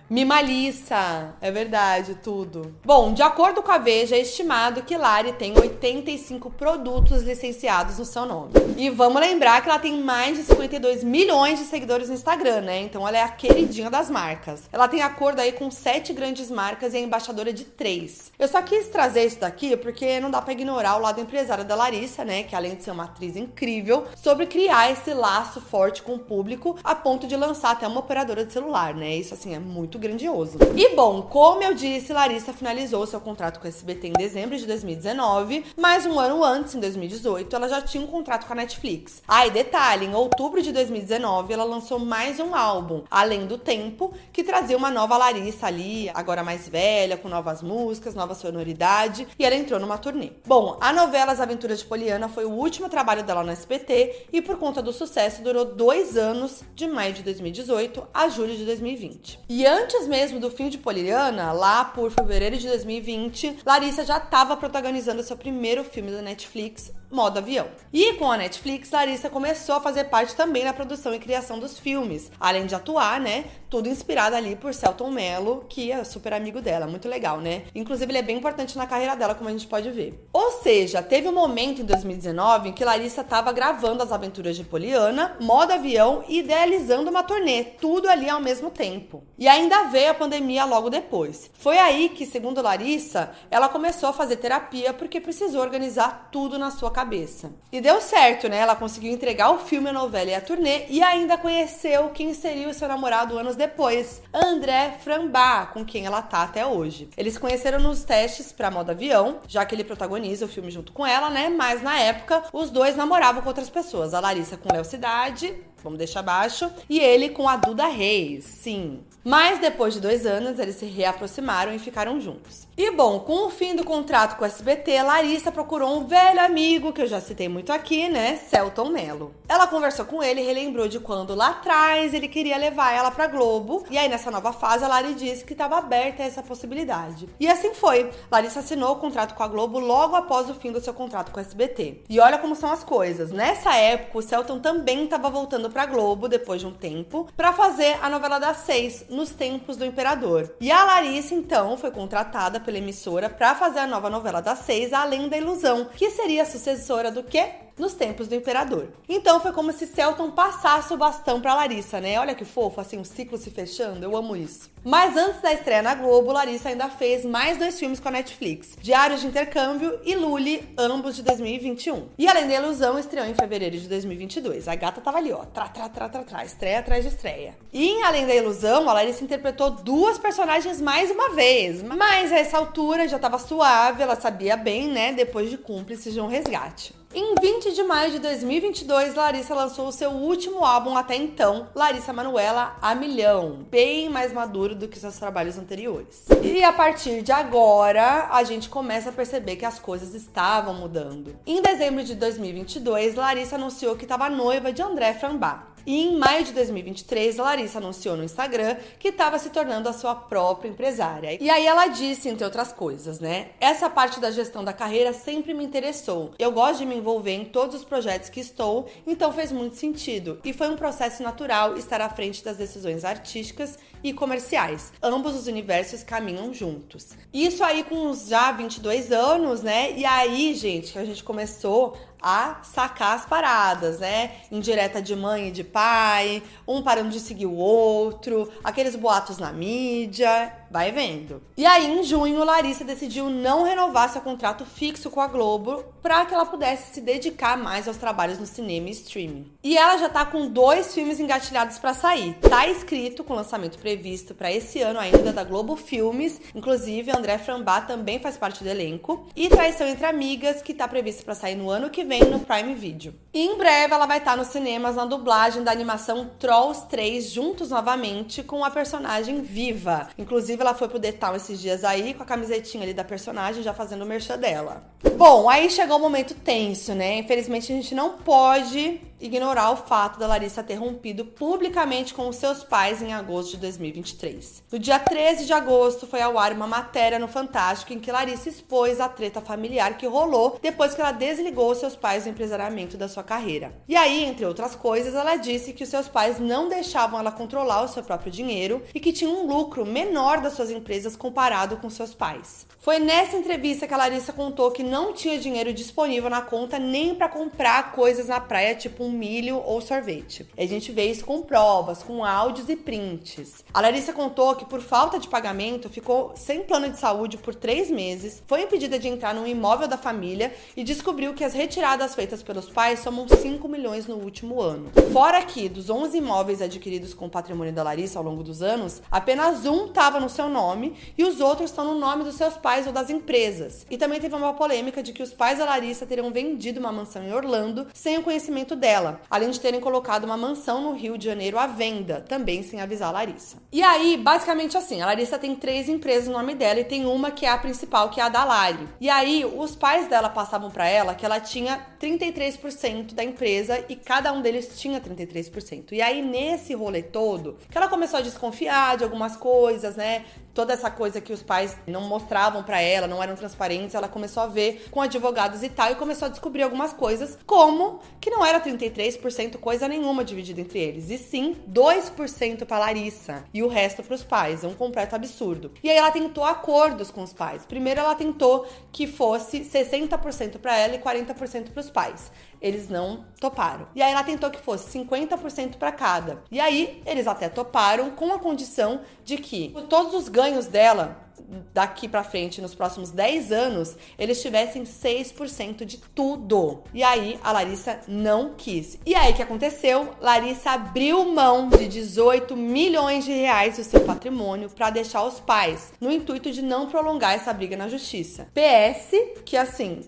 Mimalissa, 0.10 1.36
é 1.40 1.52
verdade, 1.52 2.16
tudo. 2.16 2.74
Bom, 2.84 3.14
de 3.14 3.22
acordo 3.22 3.62
com 3.62 3.72
a 3.72 3.78
Veja, 3.78 4.16
é 4.16 4.20
estimado 4.20 4.82
que 4.82 4.98
Lari 4.98 5.34
tem 5.34 5.54
85 5.56 6.50
produtos 6.50 7.22
licenciados 7.22 8.00
no 8.00 8.06
seu 8.06 8.26
nome. 8.26 8.54
E 8.76 8.90
vamos 8.90 9.22
lembrar 9.22 9.62
que 9.62 9.70
ela 9.70 9.78
tem 9.78 10.02
mais 10.02 10.36
de 10.36 10.46
52 10.46 11.04
milhões 11.04 11.60
de 11.60 11.66
seguidores 11.66 12.10
no 12.10 12.16
Instagram, 12.16 12.62
né? 12.62 12.82
Então 12.82 13.08
ela 13.08 13.20
é 13.20 13.22
a 13.22 13.30
queridinha 13.30 13.92
das 13.92 14.10
marcas. 14.10 14.64
Ela 14.74 14.88
tem 14.88 15.04
acordo 15.04 15.42
aí 15.42 15.52
com 15.52 15.70
sete 15.70 16.12
grandes 16.12 16.50
marcas 16.50 16.96
e 16.96 16.98
é 16.98 17.02
embaixadora 17.02 17.54
de 17.54 17.66
três. 17.66 18.32
Eu 18.40 18.48
só 18.48 18.64
quis 18.64 18.88
trazer 18.88 19.26
isso 19.26 19.40
daqui 19.40 19.78
porque 19.78 20.20
não 20.20 20.32
dá 20.32 20.42
pra 20.42 20.54
ignorar 20.54 20.98
o 20.98 21.02
lado 21.02 21.22
empresário 21.22 21.64
da 21.64 21.76
Larissa, 21.76 22.26
né? 22.26 22.42
Que 22.42 22.56
além 22.56 22.74
de 22.74 22.84
ser 22.84 22.90
uma 22.90 23.04
atriz 23.04 23.36
incrível, 23.36 24.08
sobre 24.16 24.48
criar 24.48 24.92
esse 24.92 25.14
laço 25.14 25.62
forte 25.62 26.02
com 26.02 26.16
o 26.16 26.20
público 26.20 26.76
a 26.84 26.96
ponto 26.96 27.28
de 27.28 27.36
lançar 27.36 27.72
até 27.72 27.88
uma 27.88 28.00
operadora 28.00 28.44
de 28.44 28.52
celular, 28.52 28.96
né? 28.96 29.16
Isso 29.16 29.36
assim 29.36 29.54
é 29.54 29.60
muito 29.60 29.99
grandioso. 30.00 30.58
E 30.76 30.96
bom, 30.96 31.22
como 31.24 31.64
eu 31.64 31.74
disse, 31.74 32.14
Larissa 32.14 32.54
finalizou 32.54 33.06
seu 33.06 33.20
contrato 33.20 33.60
com 33.60 33.68
a 33.68 33.70
SBT 33.70 34.08
em 34.08 34.14
dezembro 34.14 34.58
de 34.58 34.66
2019, 34.66 35.66
mas 35.78 36.06
um 36.06 36.20
ano 36.20 36.44
antes, 36.44 36.76
em 36.76 36.80
2018, 36.80 37.56
ela 37.56 37.68
já 37.68 37.82
tinha 37.82 38.04
um 38.04 38.08
contrato 38.08 38.46
com 38.46 38.54
a 38.54 38.56
Netflix. 38.56 39.22
Ah, 39.28 39.46
e 39.46 39.52
detalhe, 39.52 40.06
em 40.06 40.16
outubro 40.16 40.62
de 40.62 40.72
2019 40.72 41.54
ela 41.54 41.64
lançou 41.64 42.00
mais 42.00 42.40
um 42.40 42.56
álbum, 42.56 43.04
Além 43.10 43.46
do 43.46 43.58
Tempo, 43.58 44.14
que 44.32 44.44
trazia 44.44 44.78
uma 44.78 44.90
nova 44.90 45.18
Larissa 45.18 45.68
ali, 45.68 46.10
agora 46.14 46.44
mais 46.44 46.68
velha, 46.68 47.18
com 47.18 47.28
novas 47.28 47.62
músicas, 47.62 48.16
nova 48.16 48.34
sonoridade, 48.36 49.28
e 49.38 49.46
ela 49.46 49.56
entrou 49.56 49.80
numa 49.80 49.98
turnê. 49.98 50.32
Bom, 50.46 50.78
a 50.80 50.94
novela 50.94 51.32
As 51.32 51.40
Aventuras 51.40 51.80
de 51.80 51.86
Poliana 51.86 52.30
foi 52.30 52.46
o 52.46 52.52
último 52.52 52.90
trabalho 52.90 53.24
dela 53.24 53.44
no 53.44 53.52
SBT 53.52 54.28
e 54.32 54.42
por 54.42 54.58
conta 54.58 54.82
do 54.82 54.94
sucesso 54.94 55.42
durou 55.42 55.66
dois 55.66 56.16
anos, 56.16 56.64
de 56.74 56.88
maio 56.88 57.14
de 57.14 57.24
2018 57.24 58.08
a 58.14 58.30
julho 58.30 58.56
de 58.56 58.66
2020. 58.66 59.40
E 59.50 59.66
antes 59.66 59.89
mesmo 60.08 60.40
do 60.40 60.50
fim 60.50 60.70
de 60.70 60.78
Poliana, 60.78 61.52
lá 61.52 61.84
por 61.86 62.12
fevereiro 62.12 62.58
de 62.58 62.68
2020, 62.68 63.60
Larissa 63.66 64.06
já 64.06 64.18
estava 64.18 64.56
protagonizando 64.56 65.24
seu 65.24 65.38
primeiro 65.38 65.84
filme 65.84 66.12
da 66.12 66.22
Netflix, 66.22 66.92
Modo 67.12 67.40
Avião. 67.40 67.68
E 67.92 68.14
com 68.14 68.32
a 68.32 68.38
Netflix, 68.38 68.92
Larissa 68.92 69.30
começou 69.30 69.76
a 69.76 69.82
fazer 69.82 70.06
parte 70.06 70.36
também 70.36 70.64
da 70.64 70.74
produção 70.74 71.14
e 71.14 71.20
criação 71.20 71.60
dos 71.60 71.80
filmes, 71.80 72.32
além 72.40 72.66
de 72.66 72.76
atuar, 72.76 73.20
né? 73.20 73.46
Tudo 73.70 73.90
inspirado 73.90 74.36
ali 74.36 74.56
por 74.56 74.74
Celton 74.74 75.10
Mello, 75.10 75.66
que 75.70 75.92
é 75.92 76.04
super 76.04 76.34
amigo 76.34 76.62
dela, 76.62 76.88
muito 76.88 77.08
legal, 77.08 77.40
né? 77.40 77.64
Inclusive, 77.74 78.12
ele 78.12 78.20
é 78.20 78.24
bem 78.24 78.38
importante 78.38 78.78
na 78.78 78.86
carreira 78.86 79.16
dela, 79.16 79.36
como 79.36 79.50
a 79.50 79.52
gente 79.52 79.68
pode 79.68 79.90
ver. 79.92 80.28
Ou 80.34 80.52
seja, 80.64 81.02
teve 81.02 81.28
um 81.28 81.34
momento 81.34 81.82
em 81.82 81.86
2019 81.86 82.70
em 82.70 82.74
que 82.74 82.86
Larissa 82.86 83.22
estava 83.22 83.52
gravando 83.52 84.04
as 84.04 84.12
aventuras 84.12 84.56
de 84.56 84.64
Poliana, 84.64 85.36
Modo 85.40 85.74
Avião 85.74 86.24
e 86.28 86.40
idealizando 86.40 87.10
uma 87.10 87.24
turnê, 87.24 87.64
tudo 87.64 88.10
ali 88.10 88.30
ao 88.30 88.40
mesmo 88.40 88.70
tempo. 88.70 89.24
E 89.38 89.48
ainda 89.48 89.86
veio 89.86 90.12
a 90.12 90.16
pandemia 90.16 90.66
logo 90.66 90.90
depois. 90.90 91.50
Foi 91.54 91.78
aí 91.78 92.10
que, 92.10 92.26
segundo 92.26 92.62
Larissa, 92.62 93.32
ela 93.50 93.70
começou 93.70 94.10
a 94.10 94.14
fazer 94.14 94.38
terapia 94.38 94.94
porque 94.94 95.20
precisou 95.22 95.62
organizar 95.62 96.30
tudo 96.32 96.58
na 96.58 96.72
sua 96.72 96.92
cabeça. 97.00 97.52
E 97.72 97.80
deu 97.80 98.02
certo, 98.02 98.50
né? 98.50 98.58
Ela 98.58 98.76
conseguiu 98.76 99.12
entregar 99.12 99.52
o 99.52 99.60
filme, 99.60 99.90
a 99.90 99.94
novela 99.94 100.32
e 100.32 100.36
a 100.36 100.42
turnê 100.42 100.86
e 100.90 101.02
ainda 101.02 101.38
conheceu 101.38 102.10
quem 102.10 102.34
seria 102.34 102.68
o 102.68 102.74
seu 102.74 102.88
namorado 102.90 103.38
anos 103.38 103.56
depois, 103.56 104.22
André 104.34 104.98
Frambá, 105.02 105.68
com 105.68 105.86
quem 105.86 106.06
ela 106.06 106.22
tá 106.22 106.44
até 106.44 106.66
hoje. 106.66 107.10
Eles 107.16 107.38
conheceram 107.38 107.80
nos 107.80 108.04
testes 108.04 108.52
para 108.52 108.70
Moda 108.70 108.92
Avião, 108.92 109.40
já 109.48 109.66
que 109.66 109.74
ele 109.74 109.84
protagoniza 109.86 110.46
o 110.46 110.50
filme 110.50 110.70
junto 110.70 110.92
com 110.92 111.08
ela, 111.08 111.30
né? 111.30 111.48
Mas 111.48 111.82
na 111.82 111.98
época 111.98 112.44
os 112.52 112.70
dois 112.70 112.98
namoravam 112.98 113.42
com 113.42 113.48
outras 113.48 113.70
pessoas, 113.70 114.14
a 114.14 114.20
Larissa 114.20 114.58
com 114.58 114.74
Léo 114.74 114.84
Cidade, 114.84 115.56
vamos 115.82 115.98
deixar 115.98 116.20
abaixo, 116.20 116.70
e 116.90 117.00
ele 117.00 117.30
com 117.30 117.48
a 117.48 117.56
Duda 117.56 117.88
Reis, 117.88 118.44
sim. 118.44 119.00
Mas 119.24 119.60
depois 119.60 119.94
de 119.94 120.00
dois 120.00 120.26
anos, 120.26 120.60
eles 120.60 120.76
se 120.76 120.86
reaproximaram 120.86 121.74
e 121.74 121.80
ficaram 121.80 122.20
juntos. 122.20 122.68
E 122.82 122.92
bom, 122.92 123.20
com 123.20 123.46
o 123.46 123.50
fim 123.50 123.76
do 123.76 123.84
contrato 123.84 124.38
com 124.38 124.46
o 124.46 124.48
SBT, 124.48 125.04
Larissa 125.04 125.52
procurou 125.52 125.98
um 125.98 126.08
velho 126.08 126.40
amigo, 126.40 126.94
que 126.94 127.02
eu 127.02 127.08
já 127.08 127.20
citei 127.20 127.50
muito 127.50 127.74
aqui, 127.74 128.08
né? 128.08 128.38
Celton 128.38 128.88
Mello. 128.88 129.36
Ela 129.50 129.68
conversou 129.68 130.06
com 130.06 130.24
ele 130.24 130.40
e 130.40 130.46
relembrou 130.46 130.88
de 130.88 130.98
quando 130.98 131.36
lá 131.36 131.50
atrás 131.50 132.14
ele 132.14 132.30
queria 132.30 132.56
levar 132.56 132.94
ela 132.94 133.12
pra 133.12 133.28
Globo. 133.28 133.84
E 133.90 133.98
aí, 133.98 134.08
nessa 134.08 134.32
nova 134.32 134.54
fase, 134.54 134.86
a 134.86 134.88
Lari 134.88 135.14
disse 135.14 135.44
que 135.44 135.52
estava 135.52 135.78
aberta 135.78 136.24
a 136.24 136.26
essa 136.26 136.42
possibilidade. 136.42 137.28
E 137.38 137.50
assim 137.50 137.74
foi. 137.74 138.12
Larissa 138.32 138.62
assinou 138.62 138.94
o 138.94 138.96
contrato 138.96 139.36
com 139.36 139.44
a 139.44 139.48
Globo 139.50 139.78
logo 139.78 140.16
após 140.16 140.50
o 140.50 140.54
fim 140.54 140.72
do 140.72 140.80
seu 140.80 140.94
contrato 140.94 141.34
com 141.34 141.40
o 141.42 141.44
SBT. 141.44 142.04
E 142.08 142.18
olha 142.22 142.38
como 142.38 142.56
são 142.56 142.72
as 142.72 142.82
coisas. 142.82 143.30
Nessa 143.30 143.76
época, 143.76 144.20
o 144.20 144.22
Celton 144.22 144.60
também 144.60 145.04
estava 145.04 145.30
voltando 145.30 145.70
pra 145.70 145.86
Globo, 145.86 146.30
depois 146.30 146.62
de 146.62 146.68
um 146.68 146.74
tempo, 146.74 147.28
para 147.36 147.52
fazer 147.52 147.98
a 148.02 148.10
novela 148.10 148.40
das 148.40 148.60
seis, 148.60 149.04
nos 149.10 149.32
tempos 149.32 149.76
do 149.76 149.84
Imperador. 149.84 150.56
E 150.62 150.72
a 150.72 150.86
Larissa, 150.86 151.36
então, 151.36 151.76
foi 151.76 151.92
contratada 151.92 152.69
pela 152.70 152.78
emissora 152.78 153.28
para 153.28 153.56
fazer 153.56 153.80
a 153.80 153.88
nova 153.88 154.12
novela 154.12 154.42
das 154.42 154.60
seis, 154.60 154.94
Além 154.94 155.28
da 155.28 155.36
Ilusão, 155.36 155.86
que 155.86 156.12
seria 156.12 156.44
a 156.44 156.46
sucessora 156.46 157.12
do 157.12 157.24
quê? 157.24 157.50
Nos 157.76 157.94
tempos 157.94 158.28
do 158.28 158.36
imperador. 158.36 158.90
Então 159.08 159.40
foi 159.40 159.52
como 159.52 159.72
se 159.72 159.88
Celton 159.88 160.30
passasse 160.32 160.94
o 160.94 160.98
bastão 160.98 161.42
para 161.42 161.56
Larissa, 161.56 162.00
né? 162.00 162.20
Olha 162.20 162.36
que 162.36 162.46
fofo, 162.46 162.80
assim, 162.80 163.00
um 163.00 163.04
ciclo 163.04 163.40
se 163.40 163.50
fechando. 163.50 164.06
Eu 164.06 164.16
amo 164.16 164.36
isso. 164.36 164.70
Mas 164.84 165.18
antes 165.18 165.42
da 165.42 165.52
estreia 165.52 165.82
na 165.82 165.94
Globo, 165.94 166.32
Larissa 166.32 166.70
ainda 166.70 166.90
fez 166.90 167.26
mais 167.26 167.58
dois 167.58 167.78
filmes 167.78 168.00
com 168.00 168.08
a 168.08 168.12
Netflix: 168.12 168.78
Diários 168.82 169.22
de 169.22 169.28
Intercâmbio 169.28 170.00
e 170.04 170.16
Lully, 170.16 170.64
ambos 170.78 171.16
de 171.16 171.24
2021. 171.24 172.08
E 172.18 172.28
além 172.28 172.48
da 172.48 172.56
ilusão, 172.56 172.98
estreou 172.98 173.26
em 173.26 173.34
fevereiro 173.34 173.78
de 173.78 173.88
2022. 173.88 174.68
A 174.68 174.76
gata 174.76 175.02
tava 175.02 175.18
ali, 175.18 175.32
ó, 175.32 175.46
tra, 175.46 175.68
tra, 175.68 175.90
tra, 175.90 176.08
tra, 176.08 176.24
tra, 176.24 176.46
estreia 176.46 176.80
atrás 176.80 177.04
de 177.04 177.10
estreia. 177.10 177.58
E 177.74 177.90
em 177.90 178.04
Além 178.04 178.26
da 178.26 178.34
Ilusão, 178.34 178.90
a 178.90 178.94
Larissa 178.94 179.24
interpretou 179.24 179.70
duas 179.70 180.18
personagens 180.18 180.82
mais 180.82 181.12
uma 181.12 181.30
vez. 181.36 181.84
Mas 181.84 182.32
a 182.32 182.38
essa 182.38 182.58
altura 182.58 183.08
já 183.08 183.20
tava 183.20 183.38
suave, 183.38 184.02
ela 184.02 184.20
sabia 184.20 184.56
bem, 184.56 184.88
né? 184.88 185.14
Depois 185.14 185.50
de 185.50 185.58
cúmplices 185.58 186.14
de 186.14 186.22
um 186.22 186.28
resgate. 186.28 186.94
Em 187.12 187.34
20 187.42 187.74
de 187.74 187.82
maio 187.82 188.12
de 188.12 188.20
2022, 188.20 189.16
Larissa 189.16 189.56
lançou 189.56 189.88
o 189.88 189.92
seu 189.92 190.12
último 190.12 190.64
álbum 190.64 190.96
até 190.96 191.16
então, 191.16 191.68
Larissa 191.74 192.14
Manuela 192.14 192.78
A 192.80 192.94
Milhão, 192.94 193.66
bem 193.68 194.08
mais 194.08 194.32
maduro 194.32 194.76
do 194.76 194.88
que 194.88 195.00
seus 195.00 195.18
trabalhos 195.18 195.58
anteriores. 195.58 196.26
E 196.44 196.64
a 196.64 196.72
partir 196.72 197.24
de 197.24 197.32
agora, 197.32 198.30
a 198.32 198.44
gente 198.44 198.70
começa 198.70 199.10
a 199.10 199.14
perceber 199.14 199.56
que 199.56 199.66
as 199.66 199.80
coisas 199.80 200.14
estavam 200.14 200.76
mudando. 200.76 201.36
Em 201.48 201.64
dezembro 201.64 202.04
de 202.04 202.14
2022, 202.14 203.16
Larissa 203.16 203.56
anunciou 203.56 203.96
que 203.96 204.06
estava 204.06 204.30
noiva 204.30 204.72
de 204.72 204.84
André 204.84 205.16
Frambá. 205.16 205.70
E 205.90 206.04
em 206.04 206.16
maio 206.20 206.46
de 206.46 206.54
2023, 206.54 207.40
a 207.40 207.44
Larissa 207.46 207.80
anunciou 207.80 208.16
no 208.16 208.24
Instagram 208.24 208.78
que 209.00 209.08
estava 209.08 209.40
se 209.40 209.50
tornando 209.50 209.90
a 209.90 209.94
sua 209.94 210.14
própria 210.14 210.70
empresária. 210.70 211.36
E 211.42 211.50
aí 211.50 211.66
ela 211.66 211.88
disse, 211.88 212.30
entre 212.30 212.46
outras 212.46 212.72
coisas, 212.72 213.20
né? 213.20 213.48
Essa 213.60 213.90
parte 213.90 214.20
da 214.20 214.30
gestão 214.30 214.64
da 214.64 214.72
carreira 214.72 215.14
sempre 215.14 215.52
me 215.52 215.66
interessou. 215.66 216.30
Eu 216.38 216.52
gosto 216.52 216.78
de 216.78 216.86
me 216.86 216.96
envolver 216.96 217.34
em 217.34 217.46
todos 217.46 217.78
os 217.78 217.84
projetos 217.84 218.30
que 218.30 218.40
estou, 218.40 218.88
então 219.08 219.34
fez 219.34 219.52
muito 219.52 219.78
sentido. 219.78 220.40
E 220.46 220.54
foi 220.54 220.70
um 220.70 220.76
processo 220.76 221.24
natural 221.24 221.76
estar 221.76 222.02
à 222.02 222.10
frente 222.10 222.44
das 222.44 222.58
decisões 222.58 223.04
artísticas 223.04 223.80
e 224.04 224.14
comerciais. 224.14 224.94
Ambos 225.02 225.36
os 225.36 225.48
universos 225.48 226.04
caminham 226.04 226.54
juntos. 226.54 227.18
Isso 227.34 227.64
aí 227.64 227.84
com 227.84 227.96
uns 227.96 228.28
já 228.28 228.52
22 228.52 229.12
anos, 229.12 229.64
né? 229.64 229.94
E 229.94 230.06
aí, 230.06 230.54
gente, 230.54 230.94
que 230.94 231.00
a 231.00 231.06
gente 231.06 231.24
começou 231.24 231.98
a 232.22 232.60
sacar 232.64 233.16
as 233.16 233.26
paradas, 233.26 234.00
né? 234.00 234.32
Indireta 234.52 235.02
de 235.02 235.16
mãe 235.16 235.48
e 235.48 235.52
de 235.52 235.64
pai, 235.64 236.44
um 236.68 236.82
parando 236.82 237.10
de 237.10 237.20
seguir 237.20 237.46
o 237.46 237.56
outro, 237.56 238.52
aqueles 238.64 238.96
boatos 238.96 239.38
na 239.38 239.52
mídia, 239.52 240.54
vai 240.70 240.92
vendo. 240.92 241.42
E 241.58 241.66
aí, 241.66 241.88
em 241.88 242.04
junho, 242.04 242.44
Larissa 242.44 242.84
decidiu 242.84 243.30
não 243.30 243.64
renovar 243.64 244.10
seu 244.10 244.22
contrato 244.22 244.66
fixo 244.66 245.10
com 245.10 245.20
a 245.20 245.28
Globo 245.28 245.84
para 246.02 246.26
que 246.26 246.34
ela 246.34 246.46
pudesse 246.46 246.94
se 246.94 247.02
dedicar 247.02 247.58
mais 247.58 247.88
aos 247.88 247.98
trabalhos 247.98 248.40
no 248.40 248.46
cinema 248.46 248.90
e 248.90 248.92
streaming. 248.92 249.52
E 249.64 249.78
ela 249.78 249.98
já 249.98 250.10
tá 250.10 250.26
com 250.26 250.48
dois 250.48 250.94
filmes 250.94 251.20
engatilhados 251.20 251.80
para 251.80 251.94
sair. 251.94 252.36
Tá 252.36 252.68
escrito 252.68 253.24
com 253.24 253.34
lançamento 253.34 253.78
previsto 253.80 254.34
para 254.34 254.52
esse 254.52 254.82
ano 254.82 255.00
ainda 255.00 255.34
da 255.34 255.44
Globo 255.44 255.76
Filmes, 255.76 256.40
inclusive 256.54 257.12
André 257.12 257.38
Frambá 257.38 257.82
também 257.82 258.20
faz 258.20 258.38
parte 258.38 258.64
do 258.64 258.70
elenco, 258.70 259.28
e 259.36 259.50
Traição 259.50 259.88
entre 259.88 260.06
Amigas, 260.06 260.62
que 260.62 260.74
tá 260.74 260.88
previsto 260.88 261.26
para 261.26 261.36
sair 261.36 261.56
no 261.56 261.70
ano 261.70 261.90
que 261.90 262.04
vem 262.10 262.26
no 262.26 262.40
Prime 262.40 262.74
Video. 262.74 263.14
E 263.32 263.40
em 263.40 263.56
breve 263.56 263.94
ela 263.94 264.08
vai 264.08 264.18
estar 264.18 264.36
nos 264.36 264.48
cinemas 264.48 264.96
na 264.96 265.06
dublagem 265.06 265.64
da 265.64 265.72
animação 265.72 266.28
Trolls 266.40 266.88
3 266.90 267.30
juntos 267.30 267.70
novamente 267.70 268.42
com 268.42 268.66
a 268.66 268.72
personagem 268.72 269.44
viva. 269.44 270.10
Inclusive 270.18 270.60
ela 270.60 270.74
foi 270.74 270.90
pro 270.90 270.98
Detal 270.98 271.36
esses 271.36 271.62
dias 271.62 271.84
aí 271.84 272.16
com 272.16 272.24
a 272.24 272.26
camisetinha 272.26 272.82
ali 272.82 272.96
da 272.96 273.04
personagem 273.04 273.62
já 273.62 273.76
fazendo 273.76 274.02
o 274.02 274.08
merchan 274.08 274.40
dela. 274.40 274.84
Bom, 275.16 275.48
aí 275.48 275.70
chegou 275.70 275.98
o 275.98 276.02
momento 276.02 276.34
tenso, 276.34 276.96
né? 276.96 277.20
Infelizmente 277.20 277.72
a 277.72 277.76
gente 277.76 277.94
não 277.94 278.18
pode 278.18 279.00
ignorar 279.20 279.72
o 279.72 279.78
fato 279.78 280.18
da 280.18 280.28
Larissa 280.28 280.64
ter 280.64 280.76
rompido 280.76 281.26
publicamente 281.26 282.14
com 282.14 282.28
os 282.28 282.36
seus 282.36 282.64
pais 282.64 283.02
em 283.02 283.14
agosto 283.14 283.52
de 283.52 283.58
2023. 283.58 284.64
No 284.72 284.80
dia 284.80 285.00
13 285.00 285.46
de 285.46 285.54
agosto 285.54 286.08
foi 286.08 286.22
ao 286.22 286.38
ar 286.38 286.54
uma 286.54 286.68
matéria 286.68 287.20
no 287.20 287.28
Fantástico 287.28 287.94
em 287.94 288.00
que 288.00 288.12
Larissa 288.12 288.50
expôs 288.50 289.00
a 289.00 289.10
treta 289.10 289.42
familiar 289.42 289.98
que 289.98 290.08
rolou 290.08 290.58
depois 290.62 290.94
que 290.94 291.02
ela 291.02 291.12
desligou 291.12 291.74
seus 291.76 291.96
pais 291.96 292.24
do 292.24 292.30
empresariamento 292.30 292.98
da 292.98 293.08
sua 293.08 293.24
carreira. 293.24 293.74
E 293.88 293.96
aí, 293.96 294.24
entre 294.24 294.46
outras 294.46 294.76
coisas, 294.76 295.16
ela 295.16 295.36
disse 295.36 295.74
que 295.74 295.84
os 295.84 295.90
seus 295.90 296.08
pais 296.08 296.40
não 296.40 296.70
deixavam 296.70 297.20
ela 297.20 297.32
controlar 297.32 297.84
o 297.84 297.88
seu 297.88 298.04
próprio 298.04 298.32
dinheiro 298.32 298.82
e 298.94 299.00
que 299.00 299.14
tinha 299.14 299.30
um 299.30 299.46
lucro 299.46 299.86
menor 299.86 300.42
das 300.42 300.54
suas 300.54 300.72
empresas 300.72 301.16
comparado 301.16 301.78
com 301.78 301.90
seus 301.90 302.14
pais. 302.14 302.68
Foi 302.82 302.98
nessa 302.98 303.36
entrevista 303.36 303.86
que 303.86 303.94
a 303.94 303.98
Larissa 303.98 304.32
contou 304.32 304.72
que 304.72 304.84
não 304.84 305.14
tinha 305.14 305.38
dinheiro 305.38 305.74
disponível 305.74 306.30
na 306.30 306.42
conta 306.42 306.80
nem 306.80 307.14
para 307.14 307.28
comprar 307.28 307.92
coisas 307.92 308.28
na 308.28 308.40
praia, 308.40 308.74
tipo 308.74 309.04
um 309.04 309.09
milho 309.10 309.62
ou 309.66 309.82
sorvete. 309.82 310.48
A 310.58 310.66
gente 310.66 310.92
vê 310.92 311.06
isso 311.10 311.26
com 311.26 311.42
provas, 311.42 312.04
com 312.04 312.24
áudios 312.24 312.70
e 312.70 312.76
prints. 312.76 313.64
A 313.74 313.82
Larissa 313.82 314.14
contou 314.14 314.56
que 314.56 314.66
por 314.66 314.82
falta 314.82 315.20
de 315.20 315.28
pagamento 315.28 315.90
ficou 315.90 316.34
sem 316.36 316.64
plano 316.64 316.90
de 316.90 317.00
saúde 317.00 317.38
por 317.38 317.56
três 317.56 317.90
meses, 317.90 318.42
foi 318.48 318.64
impedida 318.64 319.00
de 319.00 319.08
entrar 319.08 319.34
num 319.34 319.48
imóvel 319.48 319.88
da 319.88 319.98
família 319.98 320.54
e 320.76 320.84
descobriu 320.84 321.34
que 321.34 321.44
as 321.44 321.54
retiradas 321.54 322.16
feitas 322.16 322.44
pelos 322.44 322.70
pais 322.70 323.00
somam 323.00 323.28
5 323.28 323.68
milhões 323.68 324.08
no 324.08 324.16
último 324.16 324.62
ano. 324.62 324.92
Fora 325.12 325.42
que 325.44 325.70
dos 325.70 325.90
11 325.90 326.18
imóveis 326.18 326.62
adquiridos 326.62 327.14
com 327.14 327.28
o 327.28 327.30
patrimônio 327.30 327.74
da 327.74 327.84
Larissa 327.84 328.20
ao 328.20 328.26
longo 328.26 328.44
dos 328.44 328.62
anos, 328.62 329.02
apenas 329.12 329.66
um 329.66 329.86
estava 329.86 330.20
no 330.20 330.30
seu 330.30 330.50
nome 330.50 330.96
e 331.18 331.24
os 331.24 331.40
outros 331.40 331.70
estão 331.70 331.86
no 331.86 331.96
nome 331.96 332.24
dos 332.24 332.36
seus 332.36 332.56
pais 332.56 332.88
ou 332.88 332.94
das 332.94 333.10
empresas. 333.10 333.86
E 333.90 333.98
também 333.98 334.20
teve 334.20 334.36
uma 334.36 334.54
polêmica 334.54 335.02
de 335.02 335.14
que 335.14 335.24
os 335.24 335.34
pais 335.34 335.60
da 335.60 335.66
Larissa 335.66 336.06
teriam 336.06 336.32
vendido 336.32 336.80
uma 336.80 336.92
mansão 336.92 337.24
em 337.24 337.34
Orlando 337.34 337.88
sem 337.94 338.18
o 338.18 338.24
conhecimento 338.24 338.76
dela, 338.76 338.99
além 339.30 339.50
de 339.50 339.60
terem 339.60 339.80
colocado 339.80 340.24
uma 340.24 340.38
mansão 340.38 340.82
no 340.82 340.94
Rio 340.94 341.18
de 341.18 341.26
Janeiro 341.26 341.58
à 341.58 341.68
venda, 341.68 342.22
também 342.28 342.64
sem 342.64 342.82
avisar 342.82 343.10
a 343.10 343.12
Larissa. 343.12 343.58
E 343.72 343.82
aí, 343.82 344.18
basicamente 344.18 344.78
assim, 344.78 345.02
a 345.02 345.06
Larissa 345.06 345.38
tem 345.38 345.56
três 345.56 345.90
empresas 345.90 346.28
no 346.28 346.34
nome 346.34 346.56
dela 346.56 346.80
e 346.80 346.84
tem 346.84 347.06
uma 347.06 347.32
que 347.32 347.46
é 347.46 347.50
a 347.50 347.58
principal, 347.58 348.10
que 348.10 348.20
é 348.20 348.24
a 348.24 348.30
da 348.30 348.44
Lari. 348.44 348.88
E 349.00 349.10
aí, 349.10 349.46
os 349.46 349.76
pais 349.76 350.08
dela 350.08 350.30
passavam 350.30 350.70
para 350.70 350.88
ela 350.88 351.16
que 351.16 351.26
ela 351.26 351.40
tinha 351.40 351.86
33% 352.02 353.14
da 353.14 353.24
empresa 353.24 353.84
e 353.90 353.96
cada 353.96 354.32
um 354.32 354.42
deles 354.42 354.80
tinha 354.80 355.00
33%. 355.00 355.92
E 355.92 356.02
aí, 356.02 356.22
nesse 356.22 356.74
rolê 356.74 357.02
todo, 357.04 357.58
que 357.70 357.78
ela 357.78 357.88
começou 357.88 358.20
a 358.20 358.22
desconfiar 358.22 358.98
de 358.98 359.04
algumas 359.04 359.36
coisas, 359.36 359.96
né? 359.96 360.26
Toda 360.54 360.74
essa 360.74 360.90
coisa 360.90 361.22
que 361.22 361.34
os 361.34 361.42
pais 361.42 361.78
não 361.88 362.02
mostravam 362.02 362.64
para 362.64 362.82
ela, 362.82 363.08
não 363.08 363.22
eram 363.22 363.36
transparentes, 363.36 363.96
ela 363.96 364.08
começou 364.08 364.44
a 364.44 364.48
ver 364.48 364.88
com 364.92 365.02
advogados 365.02 365.64
e 365.64 365.70
tal 365.70 365.92
e 365.92 365.96
começou 365.96 366.26
a 366.28 366.30
descobrir 366.30 366.64
algumas 366.64 366.94
coisas, 366.94 367.38
como 367.46 368.00
que 368.20 368.30
não 368.30 368.46
era 368.46 368.60
33% 368.60 369.58
coisa 369.58 369.88
nenhuma 369.88 370.24
dividida 370.24 370.62
entre 370.62 370.80
eles, 370.80 371.10
e 371.10 371.18
sim 371.18 371.56
2% 371.70 372.66
para 372.66 372.80
Larissa 372.80 373.44
e 373.54 373.64
o 373.64 373.68
resto 373.68 374.04
para 374.04 374.16
os 374.16 374.24
pais, 374.24 374.64
é 374.64 374.68
um 374.68 374.74
completo 374.74 375.16
absurdo. 375.16 375.72
E 375.84 375.90
aí 375.90 375.98
ela 375.98 376.12
tentou 376.12 376.44
acordos 376.44 377.12
com 377.12 377.24
os 377.24 377.34
pais. 377.34 377.66
Primeiro 377.66 378.00
ela 378.00 378.16
tentou 378.16 378.68
que 378.92 379.08
fosse 379.08 379.62
60% 379.62 380.58
para 380.60 380.78
ela 380.78 380.96
e 380.96 381.00
40% 381.00 381.72
para 381.72 381.82
os 381.82 381.90
pais. 381.90 382.32
Eles 382.62 382.90
não 382.90 383.26
toparam. 383.40 383.88
E 383.96 384.02
aí 384.02 384.12
ela 384.12 384.24
tentou 384.24 384.50
que 384.50 384.60
fosse 384.60 384.98
50% 384.98 385.78
para 385.78 385.92
cada. 385.92 386.44
E 386.52 386.60
aí 386.60 387.02
eles 387.06 387.28
até 387.28 387.50
toparam 387.50 388.12
com 388.12 388.34
a 388.34 388.40
condição 388.40 389.02
de 389.24 389.38
que 389.38 389.74
todos 389.90 390.14
os 390.14 390.30
ganhos 390.30 390.68
dela 390.68 391.30
daqui 391.74 392.08
para 392.08 392.24
frente, 392.24 392.62
nos 392.62 392.76
próximos 392.76 393.12
10 393.12 393.52
anos, 393.52 393.96
eles 394.18 394.42
tivessem 394.42 394.84
6% 394.84 395.86
de 395.86 395.98
tudo. 395.98 396.84
E 396.94 397.04
aí 397.04 397.40
a 397.44 397.52
Larissa 397.52 398.00
não 398.08 398.54
quis. 398.56 399.00
E 399.06 399.16
aí 399.16 399.32
o 399.32 399.36
que 399.36 399.42
aconteceu? 399.42 400.10
Larissa 400.22 400.72
abriu 400.72 401.26
mão 401.26 401.70
de 401.70 401.88
18 401.88 402.56
milhões 402.56 403.26
de 403.26 403.32
reais 403.32 403.78
do 403.78 403.84
seu 403.84 404.02
patrimônio 404.02 404.70
para 404.70 404.90
deixar 404.90 405.24
os 405.24 405.40
pais, 405.40 405.94
no 406.00 406.12
intuito 406.12 406.52
de 406.52 406.62
não 406.62 406.88
prolongar 406.88 407.34
essa 407.34 407.54
briga 407.54 407.76
na 407.76 407.88
justiça. 407.88 408.48
PS, 408.54 409.42
que 409.46 409.58
assim, 409.58 410.02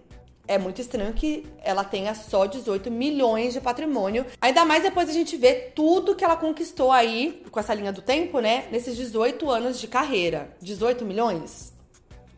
é 0.51 0.57
muito 0.57 0.81
estranho 0.81 1.13
que 1.13 1.45
ela 1.63 1.83
tenha 1.83 2.13
só 2.13 2.45
18 2.45 2.91
milhões 2.91 3.53
de 3.53 3.61
patrimônio. 3.61 4.25
Ainda 4.41 4.65
mais 4.65 4.83
depois 4.83 5.09
a 5.09 5.13
gente 5.13 5.37
vê 5.37 5.53
tudo 5.53 6.13
que 6.13 6.25
ela 6.25 6.35
conquistou 6.35 6.91
aí, 6.91 7.41
com 7.49 7.57
essa 7.57 7.73
linha 7.73 7.93
do 7.93 8.01
tempo, 8.01 8.39
né? 8.39 8.65
Nesses 8.69 8.97
18 8.97 9.49
anos 9.49 9.79
de 9.79 9.87
carreira. 9.87 10.53
18 10.61 11.05
milhões? 11.05 11.70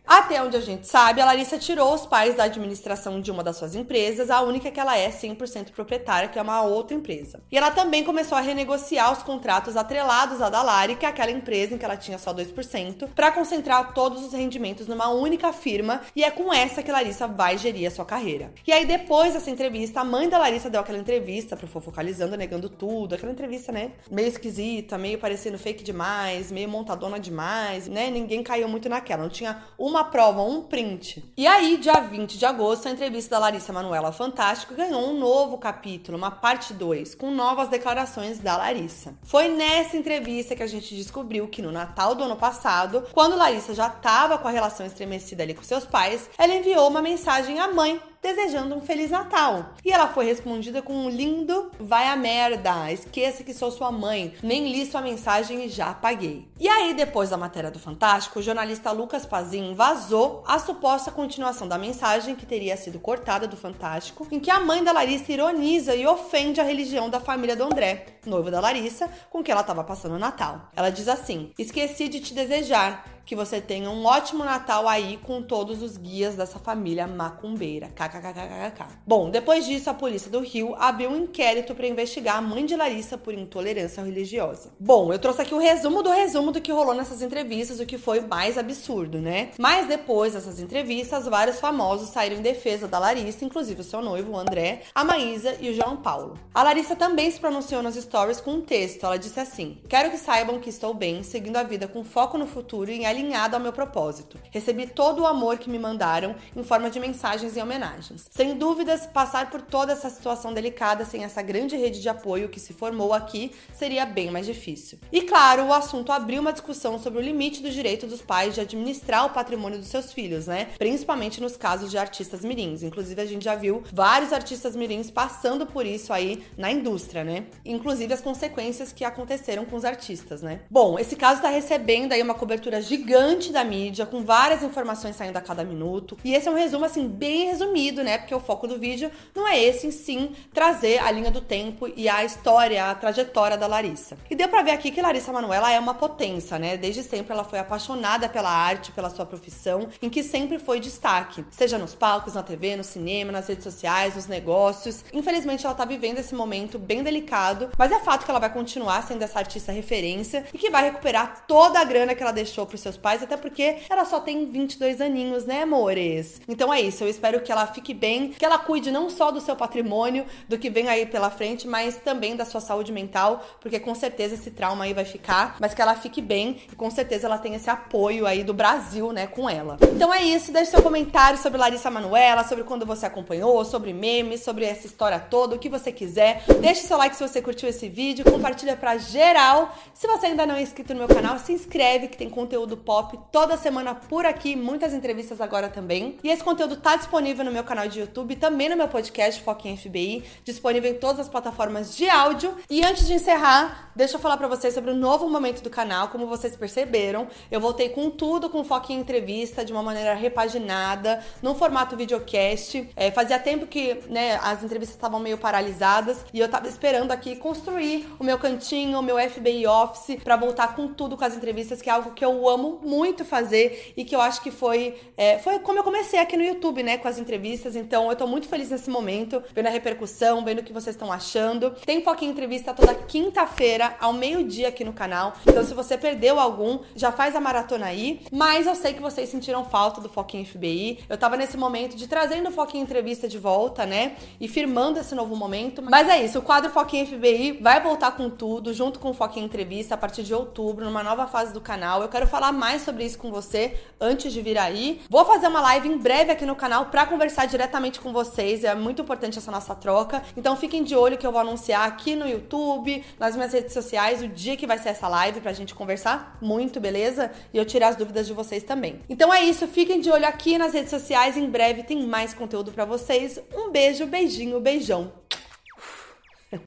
Até 0.06 0.42
onde 0.44 0.58
a 0.58 0.62
gente 0.62 0.86
sabe, 0.86 1.22
a 1.22 1.26
Larissa 1.26 1.58
tirou 1.58 1.94
os 1.94 2.06
pais 2.06 2.36
da 2.36 2.44
administração 2.44 3.22
de 3.22 3.32
uma 3.32 3.42
das 3.42 3.56
suas 3.56 3.74
empresas, 3.74 4.30
a 4.30 4.42
única 4.42 4.70
que 4.70 4.80
ela 4.80 4.98
é 4.98 5.10
100% 5.10 5.72
proprietária, 5.72 6.28
que 6.28 6.38
é 6.38 6.42
uma 6.42 6.62
outra 6.62 6.96
empresa. 6.96 7.42
E 7.50 7.58
ela 7.58 7.72
também 7.72 8.04
começou 8.04 8.38
a 8.38 8.42
renegociar 8.42 9.13
os 9.13 9.24
contratos 9.24 9.78
atrelados 9.78 10.42
à 10.42 10.50
da 10.50 10.62
Lari, 10.62 10.98
que 10.98 11.06
é 11.06 11.10
aquela 11.10 11.32
empresa 11.32 11.74
em 11.74 11.78
que 11.78 11.86
ela 11.86 11.96
tinha 11.96 12.18
só 12.18 12.34
2%, 12.34 13.10
para 13.16 13.32
concentrar 13.32 13.94
todos 13.94 14.24
os 14.24 14.34
rendimentos 14.34 14.88
numa 14.88 15.10
única 15.10 15.54
firma, 15.54 16.02
e 16.16 16.24
é 16.24 16.30
com 16.30 16.54
essa 16.54 16.84
que 16.84 16.92
Larissa 16.92 17.26
vai 17.26 17.58
gerir 17.58 17.88
a 17.88 17.92
sua 17.92 18.06
carreira. 18.06 18.52
E 18.68 18.74
aí, 18.74 18.86
depois 18.86 19.34
dessa 19.34 19.50
entrevista, 19.50 20.02
a 20.02 20.04
mãe 20.04 20.28
da 20.28 20.38
Larissa 20.38 20.70
deu 20.70 20.82
aquela 20.82 20.98
entrevista 20.98 21.56
pro 21.56 21.68
Fofocalizando, 21.68 22.36
negando 22.36 22.68
tudo, 22.70 23.16
aquela 23.16 23.32
entrevista, 23.32 23.72
né, 23.72 23.94
meio 24.12 24.28
esquisita, 24.28 24.98
meio 24.98 25.18
parecendo 25.18 25.58
fake 25.58 25.84
demais, 25.84 26.52
meio 26.52 26.68
montadona 26.68 27.20
demais, 27.20 27.88
né, 27.88 28.10
ninguém 28.10 28.44
caiu 28.44 28.68
muito 28.68 28.89
naquela, 28.89 29.24
não 29.24 29.30
tinha 29.30 29.63
uma 29.78 29.92
uma 29.93 30.06
prova, 30.06 30.41
um 30.41 30.63
print. 30.63 31.23
E 31.38 31.45
aí, 31.45 31.77
dia 31.77 31.99
20 31.99 32.39
de 32.39 32.45
agosto, 32.47 32.88
a 32.88 32.91
entrevista 32.91 33.36
da 33.36 33.39
Larissa 33.39 33.71
Manuela 33.71 34.12
Fantástico 34.12 34.73
ganhou 34.73 35.08
um 35.08 35.19
novo 35.19 35.60
capítulo, 35.60 36.17
uma 36.17 36.32
parte 36.32 36.73
2, 36.73 37.13
com 37.13 37.29
novas 37.29 37.69
declarações 37.69 38.39
da 38.39 38.58
Larissa. 38.58 39.13
Foi 39.21 39.49
nessa 39.49 39.95
entrevista 39.95 40.56
que 40.56 40.63
a 40.63 40.67
gente 40.67 40.95
descobriu 40.95 41.47
que 41.47 41.62
no 41.62 41.71
Natal 41.71 42.15
do 42.15 42.23
ano 42.23 42.36
passado, 42.36 43.06
quando 43.13 43.38
Larissa 43.38 43.75
já 43.75 43.86
estava 43.86 44.39
com 44.39 44.47
a 44.47 44.51
relação 44.51 44.84
estremecida 44.84 45.43
ali 45.43 45.53
com 45.53 45.62
seus 45.62 45.86
pais, 45.86 46.27
ela 46.39 46.56
enviou 46.56 46.88
uma 46.88 47.01
mensagem 47.01 47.60
à 47.60 47.71
mãe 47.71 48.01
desejando 48.24 48.74
um 48.74 48.82
Feliz 48.82 49.12
Natal. 49.12 49.74
E 49.84 49.92
ela 49.92 50.08
foi 50.08 50.26
respondida 50.26 50.82
com 50.82 50.94
um 50.94 51.10
lindo 51.10 51.70
vai 51.78 52.08
a 52.08 52.16
merda, 52.16 52.92
esqueça 52.92 53.44
que 53.44 53.54
sou 53.54 53.70
sua 53.70 53.92
mãe, 53.92 54.34
nem 54.42 54.72
li 54.72 54.86
sua 54.86 55.02
mensagem 55.02 55.66
e 55.66 55.70
já 55.70 55.90
apaguei. 55.90 56.48
E 56.58 56.68
aí, 56.70 56.94
depois 56.94 57.30
da 57.30 57.38
matéria 57.38 57.70
do 57.70 57.80
Fantástico, 57.80 58.40
o 58.40 58.42
jornalista 58.42 58.92
Lucas 58.92 59.26
Pazin 59.26 59.74
vazou 59.74 60.44
a 60.48 60.58
suposta 60.58 61.12
continuação 61.12 61.68
da 61.68 61.78
mensagem 61.78 62.36
que 62.36 62.46
teria 62.46 62.78
sido 62.78 63.00
cortada 63.00 63.48
do 63.48 63.58
Fantástico, 63.58 64.26
em 64.32 64.40
que 64.40 64.50
a 64.50 64.60
mãe 64.60 64.82
da 64.84 64.94
Larissa 64.94 65.32
ironiza 65.32 65.94
e 65.94 66.08
ofende 66.08 66.62
a 66.62 66.64
religião 66.64 67.10
da 67.10 67.20
família 67.20 67.56
do 67.56 67.64
André, 67.64 68.06
noivo 68.26 68.50
da 68.50 68.62
Larissa, 68.62 69.10
com 69.30 69.44
que 69.44 69.52
ela 69.52 69.62
estava 69.62 69.84
passando 69.84 70.16
o 70.16 70.20
Natal. 70.20 70.70
Ela 70.76 70.90
diz 70.90 71.10
assim: 71.10 71.52
Esqueci 71.60 72.08
de 72.08 72.22
te 72.22 72.34
desejar 72.34 73.06
que 73.26 73.36
você 73.36 73.62
tenha 73.62 73.90
um 73.90 74.06
ótimo 74.06 74.44
Natal 74.44 74.88
aí 74.88 75.18
com 75.24 75.42
todos 75.42 75.82
os 75.82 75.98
guias 75.98 76.36
dessa 76.36 76.60
família 76.60 77.08
macumbeira. 77.08 77.88
KKKKK. 77.88 79.00
Bom, 79.06 79.30
depois 79.30 79.66
disso, 79.66 79.90
a 79.90 79.94
polícia 79.94 80.30
do 80.30 80.40
Rio 80.40 80.76
abriu 80.76 81.10
um 81.10 81.24
inquérito 81.24 81.74
para 81.74 81.88
investigar 81.88 82.38
a 82.38 82.42
mãe 82.42 82.66
de 82.66 82.76
Larissa 82.76 83.18
por 83.18 83.34
intolerância 83.34 84.04
religiosa. 84.04 84.72
Bom, 84.80 85.12
eu 85.14 85.20
trouxe 85.20 85.42
aqui 85.42 85.54
o 85.54 85.60
resumo 85.60 86.04
do 86.04 86.10
resumo 86.10 86.52
do 86.52 86.62
que 86.62 86.72
rolou 86.72 86.94
nessas 86.94 87.22
entrevistas, 87.22 87.80
o 87.80 87.86
que 87.86 87.98
foi 87.98 88.22
mais 88.22 88.58
absurdo, 88.58 89.20
né? 89.20 89.52
Mas 89.58 89.88
depois 89.88 90.34
dessas 90.34 90.60
entrevistas, 90.60 91.28
vários 91.28 91.60
famosos 91.60 92.10
saíram 92.10 92.38
em 92.38 92.42
defesa 92.42 92.88
da 92.88 93.00
Larissa, 93.00 93.46
inclusive 93.46 93.82
o 93.82 93.84
seu 93.84 94.02
noivo, 94.02 94.34
o 94.34 94.38
André, 94.38 94.84
a 94.94 95.04
Maísa 95.04 95.56
e 95.60 95.70
o 95.70 95.74
João 95.74 95.98
Paulo. 95.98 96.38
A 96.54 96.64
Larissa 96.64 96.96
também 96.96 97.30
se 97.32 97.40
pronunciou 97.40 97.82
nas 97.82 97.96
stories 97.96 98.42
com 98.42 98.52
um 98.56 98.62
texto. 98.62 99.06
Ela 99.06 99.18
disse 99.18 99.40
assim: 99.40 99.78
Quero 99.88 100.12
que 100.12 100.18
saibam 100.18 100.60
que 100.60 100.70
estou 100.70 100.94
bem, 100.94 101.24
seguindo 101.24 101.58
a 101.58 101.64
vida 101.64 101.88
com 101.88 102.04
foco 102.04 102.38
no 102.38 102.46
futuro 102.46 102.92
e 102.92 103.06
alinhado 103.13 103.56
ao 103.56 103.62
meu 103.62 103.71
propósito. 103.71 104.38
Recebi 104.52 104.88
todo 104.88 105.21
o 105.21 105.28
amor 105.28 105.58
que 105.58 105.69
me 105.69 105.80
mandaram 105.80 106.36
em 106.56 106.63
forma 106.63 106.89
de 106.89 106.99
mensagens 106.99 107.56
e 107.56 107.62
homenagens. 107.62 108.26
Sem 108.30 108.56
dúvidas, 108.56 109.06
passar 109.06 109.49
por 109.49 109.62
toda 109.62 109.93
essa 109.93 110.10
situação 110.10 110.54
delicada 110.54 111.06
sem 111.06 111.23
essa 111.23 111.41
grande 111.41 111.78
rede 111.78 112.02
de 112.02 112.10
apoio 112.10 112.49
que 112.49 112.60
se 112.60 112.73
formou 112.73 113.13
aqui 113.13 113.52
seria 113.73 114.06
bem 114.06 114.32
mais 114.32 114.45
difícil. 114.45 114.99
E 115.12 115.21
claro, 115.21 115.65
o 115.65 115.73
assunto 115.73 116.12
abriu 116.12 116.41
uma 116.41 116.52
discussão 116.52 116.99
sobre 116.99 117.19
o 117.19 117.21
limite 117.21 117.62
do 117.62 117.69
direito 117.69 118.08
dos 118.08 118.21
pais 118.21 118.56
de 118.56 118.62
administrar 118.62 119.26
o 119.26 119.30
patrimônio 119.30 119.80
dos 119.80 119.88
seus 119.88 120.12
filhos, 120.12 120.47
né? 120.47 120.69
Principalmente 120.78 121.39
nos 121.39 121.56
casos 121.56 121.91
de 121.91 121.97
artistas 121.97 122.43
mirins. 122.43 122.84
Inclusive, 122.84 123.21
a 123.21 123.26
gente 123.26 123.45
já 123.45 123.56
viu 123.56 123.84
vários 123.93 124.34
artistas 124.34 124.76
mirins 124.76 125.12
passando 125.12 125.65
por 125.65 125.86
isso 125.86 126.12
aí 126.12 126.43
na 126.58 126.71
indústria, 126.71 127.23
né? 127.23 127.45
Inclusive 127.63 128.13
as 128.13 128.21
consequências 128.21 128.91
que 128.91 129.06
aconteceram 129.06 129.65
com 129.65 129.76
os 129.76 129.86
artistas, 129.86 130.41
né? 130.41 130.62
Bom, 130.69 130.97
esse 130.97 131.15
caso 131.15 131.41
tá 131.41 131.49
recebendo 131.49 132.13
aí 132.13 132.21
uma 132.21 132.34
cobertura 132.34 132.82
gigante 132.82 133.03
da 133.52 133.63
mídia, 133.63 134.06
com 134.06 134.24
várias 134.24 134.63
informações 134.63 135.16
saindo 135.16 135.38
a 135.38 135.42
cada 135.42 135.63
minuto. 135.63 136.18
E 136.24 136.34
esse 136.34 136.48
é 136.48 136.52
um 136.52 136.56
resumo, 136.56 136.86
assim, 136.86 137.08
bem 137.08 137.46
resumido, 137.48 138.04
né? 138.04 138.18
Porque 138.18 138.34
o 138.34 138.39
foco 138.39 138.68
do 138.68 138.80
vídeo 138.80 139.12
não 139.36 139.48
é 139.48 139.62
esse, 139.62 139.88
em 139.88 139.92
sim, 139.92 140.32
trazer 140.54 141.00
a 141.00 141.12
linha 141.12 141.32
do 141.32 141.42
tempo 141.42 141.92
e 141.96 142.08
a 142.08 142.24
história, 142.24 142.89
a 142.89 142.96
trajetória 142.96 143.58
da 143.58 143.68
Larissa. 143.68 144.18
E 144.30 144.36
deu 144.36 144.48
pra 144.48 144.63
ver 144.63 144.72
aqui 144.72 144.92
que 144.92 145.02
Larissa 145.02 145.32
Manoela 145.32 145.72
é 145.72 145.80
uma 145.80 145.94
potência, 145.94 146.58
né? 146.58 146.78
Desde 146.78 147.04
sempre 147.04 147.34
ela 147.34 147.44
foi 147.44 147.60
apaixonada 147.60 148.30
pela 148.30 148.50
arte, 148.50 148.92
pela 148.92 149.10
sua 149.10 149.26
profissão, 149.26 149.89
em 150.02 150.10
que 150.10 150.24
sempre 150.24 150.60
foi 150.60 150.80
destaque, 150.80 151.46
seja 151.52 151.78
nos 151.78 151.94
palcos, 151.94 152.34
na 152.34 152.44
TV, 152.44 152.76
no 152.76 152.84
cinema, 152.84 153.32
nas 153.32 153.48
redes 153.48 153.63
sociais, 153.63 154.16
nos 154.16 154.28
negócios. 154.28 155.04
Infelizmente, 155.13 155.66
ela 155.66 155.76
tá 155.76 155.86
vivendo 155.86 156.20
esse 156.20 156.34
momento 156.34 156.80
bem 156.80 157.04
delicado, 157.04 157.70
mas 157.78 157.92
é 157.92 158.00
fato 158.00 158.26
que 158.26 158.32
ela 158.32 158.39
vai 158.39 158.52
continuar 158.52 159.02
sendo 159.04 159.22
essa 159.24 159.39
artista 159.39 159.72
referência 159.72 160.46
e 160.54 160.58
que 160.58 160.70
vai 160.70 160.84
recuperar 160.84 161.46
toda 161.48 161.80
a 161.80 161.84
grana 161.84 162.16
que 162.16 162.22
ela 162.22 162.32
deixou 162.32 162.66
pros 162.66 162.82
seus 162.82 162.92
pais, 162.97 163.23
até 163.23 163.38
porque 163.38 163.77
ela 163.89 164.06
só 164.06 164.19
tem 164.19 164.45
22 164.45 165.01
aninhos, 165.01 165.45
né, 165.45 165.63
amores? 165.63 166.41
Então 166.47 166.73
é 166.73 166.82
isso, 166.82 167.03
eu 167.03 167.10
espero 167.10 167.41
que 167.41 167.51
ela 167.51 167.67
fique 167.67 167.93
bem, 167.93 168.29
que 168.29 168.45
ela 168.45 168.58
cuide 168.58 168.91
não 168.91 169.10
só 169.10 169.32
do 169.32 169.41
seu 169.41 169.56
patrimônio, 169.56 170.25
do 170.47 170.58
que 170.58 170.69
vem 170.69 170.88
aí 170.89 171.06
pela 171.06 171.29
frente, 171.29 171.67
mas 171.67 171.97
também 171.97 172.36
da 172.36 172.45
sua 172.45 172.62
saúde 172.62 172.91
mental, 172.91 173.43
porque 173.60 173.79
com 173.79 173.95
certeza 173.95 174.36
esse 174.36 174.51
trauma 174.51 174.86
aí 174.86 174.93
vai 174.93 175.06
ficar, 175.06 175.58
mas 175.60 175.73
que 175.73 175.82
ela 175.82 175.95
fique 175.95 176.21
bem 176.21 176.62
e 176.71 176.75
com 176.75 176.89
certeza 176.89 177.27
ela 177.27 177.38
tem 177.38 177.56
esse 177.56 177.69
apoio 177.69 178.25
aí 178.25 178.43
do 178.43 178.53
Brasil, 178.53 179.12
né, 179.12 179.27
com 179.27 179.49
ela. 179.49 179.77
Então 179.93 180.13
é 180.13 180.21
isso, 180.21 180.51
deixe 180.51 180.71
seu 180.71 180.82
comentário 180.82 181.39
sobre 181.39 181.60
Larissa 181.60 181.89
Manuela, 181.89 182.43
sobre 182.43 182.63
quando 182.63 182.86
você 182.86 183.06
acompanhou, 183.06 183.63
sobre 183.65 183.93
memes, 183.93 184.41
sobre 184.41 184.65
essa 184.65 184.86
história 184.86 185.19
toda, 185.19 185.56
o 185.56 185.60
que 185.60 185.69
você 185.69 185.91
quiser. 185.91 186.43
Deixe 186.60 186.82
seu 186.82 186.97
like 186.97 187.15
se 187.15 187.27
você 187.27 187.41
curtiu 187.41 187.69
esse 187.69 187.88
vídeo, 187.88 188.25
compartilha 188.29 188.75
pra 188.75 188.97
geral. 188.97 189.75
Se 189.93 190.08
você 190.08 190.27
ainda 190.27 190.45
não 190.45 190.56
é 190.56 190.62
inscrito 190.62 190.93
no 190.93 190.99
meu 190.99 191.08
canal, 191.08 191.39
se 191.39 191.53
inscreve 191.53 192.08
que 192.08 192.17
tem 192.17 192.29
conteúdo 192.29 192.75
pop 192.84 193.17
toda 193.32 193.58
semana 193.58 193.96
por 193.96 194.26
aqui, 194.26 194.56
muitas 194.56 194.93
entrevistas 194.93 195.41
agora 195.41 195.69
também. 195.69 196.17
E 196.24 196.30
esse 196.30 196.43
conteúdo 196.43 196.78
tá 196.78 196.96
disponível 196.96 197.43
no 197.46 197.52
meu 197.52 197.63
canal 197.63 197.88
de 197.88 198.00
YouTube, 198.00 198.36
também 198.36 198.69
no 198.69 198.76
meu 198.76 198.88
podcast 198.88 199.43
em 199.65 199.78
FBI, 199.78 200.24
disponível 200.43 200.91
em 200.91 200.96
todas 200.96 201.22
as 201.22 201.30
plataformas 201.30 201.96
de 201.96 202.10
áudio. 202.10 202.56
E 202.69 202.84
antes 202.84 203.08
de 203.08 203.13
encerrar, 203.13 203.91
deixa 203.96 204.15
eu 204.15 204.19
falar 204.19 204.38
para 204.38 204.48
vocês 204.48 204.74
sobre 204.74 204.91
o 204.91 204.96
novo 204.96 205.30
momento 205.30 205.62
do 205.62 205.69
canal, 205.69 206.10
como 206.10 206.28
vocês 206.28 206.56
perceberam, 206.56 207.28
eu 207.50 207.60
voltei 207.60 207.89
com 207.89 208.10
tudo 208.10 208.50
com 208.50 208.63
foco 208.63 208.91
em 208.91 209.00
entrevista 209.00 209.63
de 209.63 209.72
uma 209.72 209.84
maneira 209.84 210.13
repaginada, 210.13 211.24
num 211.41 211.56
formato 211.56 211.96
videocast. 211.96 212.89
É, 212.96 213.12
fazia 213.12 213.39
tempo 213.39 213.67
que 213.67 214.02
né, 214.10 214.39
as 214.41 214.63
entrevistas 214.63 214.96
estavam 214.96 215.19
meio 215.19 215.38
paralisadas 215.38 216.26
e 216.34 216.39
eu 216.39 216.50
tava 216.50 216.67
esperando 216.67 217.12
aqui 217.12 217.36
construir 217.36 218.08
o 218.19 218.24
meu 218.24 218.38
cantinho, 218.38 219.00
o 219.00 219.02
meu 219.02 219.17
FBI 219.17 219.65
Office, 219.67 220.17
para 220.24 220.36
voltar 220.36 220.76
com 220.76 220.88
tudo 220.88 221.17
com 221.17 221.24
as 221.24 221.36
entrevistas, 221.36 221.82
que 221.82 221.89
é 221.89 221.93
algo 221.93 222.12
que 222.12 222.24
eu 222.24 222.48
amo 222.48 222.73
muito 222.82 223.26
fazer 223.26 223.94
e 223.96 224.04
que 224.06 224.16
eu 224.16 224.22
acho 224.22 224.42
que 224.42 224.52
foi, 224.52 224.96
é, 225.18 225.40
foi 225.40 225.60
como 225.60 225.80
eu 225.80 225.84
comecei 225.84 226.20
aqui 226.20 226.38
no 226.38 226.44
YouTube, 226.44 226.84
né, 226.84 226.98
com 226.98 227.08
as 227.08 227.18
entrevistas. 227.18 227.76
Então 227.76 228.10
eu 228.10 228.16
tô 228.16 228.28
muito 228.28 228.48
feliz 228.48 228.70
nesse 228.70 228.90
momento, 228.90 229.44
vendo 229.54 229.68
a 229.68 229.70
repercussão, 229.70 230.44
vendo 230.44 230.60
o 230.60 230.64
que 230.64 230.74
vocês 230.74 230.96
estão 230.96 231.12
achando. 231.12 231.72
Tem 231.86 232.04
em 232.04 232.30
entrevista 232.30 232.74
toda 232.74 232.94
quinta-feira, 232.94 233.96
ao 234.00 234.14
meio-dia 234.14 234.70
aqui 234.70 234.84
no 234.84 234.94
canal. 234.94 235.34
Então 235.48 235.64
se 235.64 235.74
você 235.74 235.98
perdeu 235.98 236.40
algum, 236.40 236.80
já 236.96 237.12
faz 237.12 237.36
a 237.36 237.40
maratona 237.40 237.88
aí. 237.88 238.22
Mas 238.32 238.68
eu 238.68 238.76
sei 238.76 238.94
que 238.94 239.02
vocês 239.02 239.30
sentiram 239.30 239.66
falta 239.66 240.00
do 240.00 240.10
Foquinho 240.10 240.46
FBI. 240.46 241.00
Eu 241.10 241.18
tava 241.18 241.38
nesse 241.38 241.58
momento 241.58 241.96
de 241.96 242.08
trazendo 242.08 242.50
o 242.50 242.52
Foquinho 242.52 242.84
Entrevista 242.84 243.28
de 243.28 243.38
volta, 243.38 243.86
né? 243.86 244.16
E 244.40 244.48
firmando 244.48 245.00
esse 245.00 245.16
novo 245.16 245.36
momento. 245.36 245.82
Mas 245.82 246.08
é 246.08 246.24
isso, 246.24 246.40
o 246.40 246.42
quadro 246.42 246.72
Foquinho 246.72 247.06
FBI 247.08 247.60
vai 247.62 247.82
voltar 247.82 248.12
com 248.12 248.30
tudo, 248.30 248.74
junto 248.74 249.00
com 249.00 249.10
o 249.10 249.14
Foquinho 249.14 249.46
Entrevista, 249.46 249.96
a 249.96 249.98
partir 249.98 250.24
de 250.24 250.34
outubro, 250.34 250.86
numa 250.86 251.04
nova 251.04 251.28
fase 251.28 251.54
do 251.54 251.62
canal. 251.62 252.02
Eu 252.02 252.10
quero 252.10 252.28
falar 252.28 252.52
mais 252.63 252.84
sobre 252.84 253.04
isso 253.04 253.17
com 253.17 253.30
você 253.30 253.73
antes 253.99 254.32
de 254.32 254.41
vir 254.41 254.58
aí. 254.58 255.02
Vou 255.10 255.26
fazer 255.26 255.47
uma 255.47 255.60
live 255.60 255.89
em 255.89 255.97
breve 255.97 256.32
aqui 256.32 256.45
no 256.45 256.56
canal 256.56 256.86
para 256.86 257.06
conversar 257.06 257.45
diretamente 257.45 257.99
com 257.99 258.13
vocês. 258.13 258.63
É 258.63 258.73
muito 258.73 259.02
importante 259.02 259.38
essa 259.38 259.52
nossa 259.52 259.76
troca. 259.76 260.23
Então 260.38 260.56
fiquem 260.56 260.82
de 260.82 260.95
olho 260.95 261.17
que 261.17 261.28
eu 261.28 261.32
vou 261.34 261.41
anunciar 261.41 261.86
aqui 261.86 262.15
no 262.15 262.26
YouTube, 262.26 263.04
nas 263.19 263.36
minhas 263.36 263.52
redes 263.52 263.73
sociais, 263.73 264.21
o 264.21 264.30
dia 264.30 264.56
que 264.56 264.65
vai 264.65 264.78
ser 264.78 264.89
essa 264.89 265.10
live 265.10 265.41
pra 265.41 265.52
gente 265.52 265.76
conversar 265.76 266.38
muito, 266.41 266.80
beleza? 266.80 267.32
E 267.54 267.58
eu 267.58 267.65
tirar 267.65 267.89
as 267.89 267.97
dúvidas 267.97 268.28
de 268.28 268.32
vocês 268.32 268.63
também. 268.63 269.02
Então 269.10 269.34
é 269.34 269.43
isso, 269.43 269.67
fiquem 269.67 269.99
de 269.99 270.10
olho 270.10 270.26
aqui 270.26 270.58
nas 270.58 270.71
redes 270.71 270.89
sociais. 270.89 271.36
Em 271.36 271.49
breve 271.49 271.84
tem 271.84 272.08
mais 272.08 272.34
conteúdo 272.34 272.71
para 272.71 272.86
vocês. 272.86 273.41
Um 273.54 273.71
beijo, 273.71 274.06
beijinho, 274.06 274.58
beijão. 274.62 275.12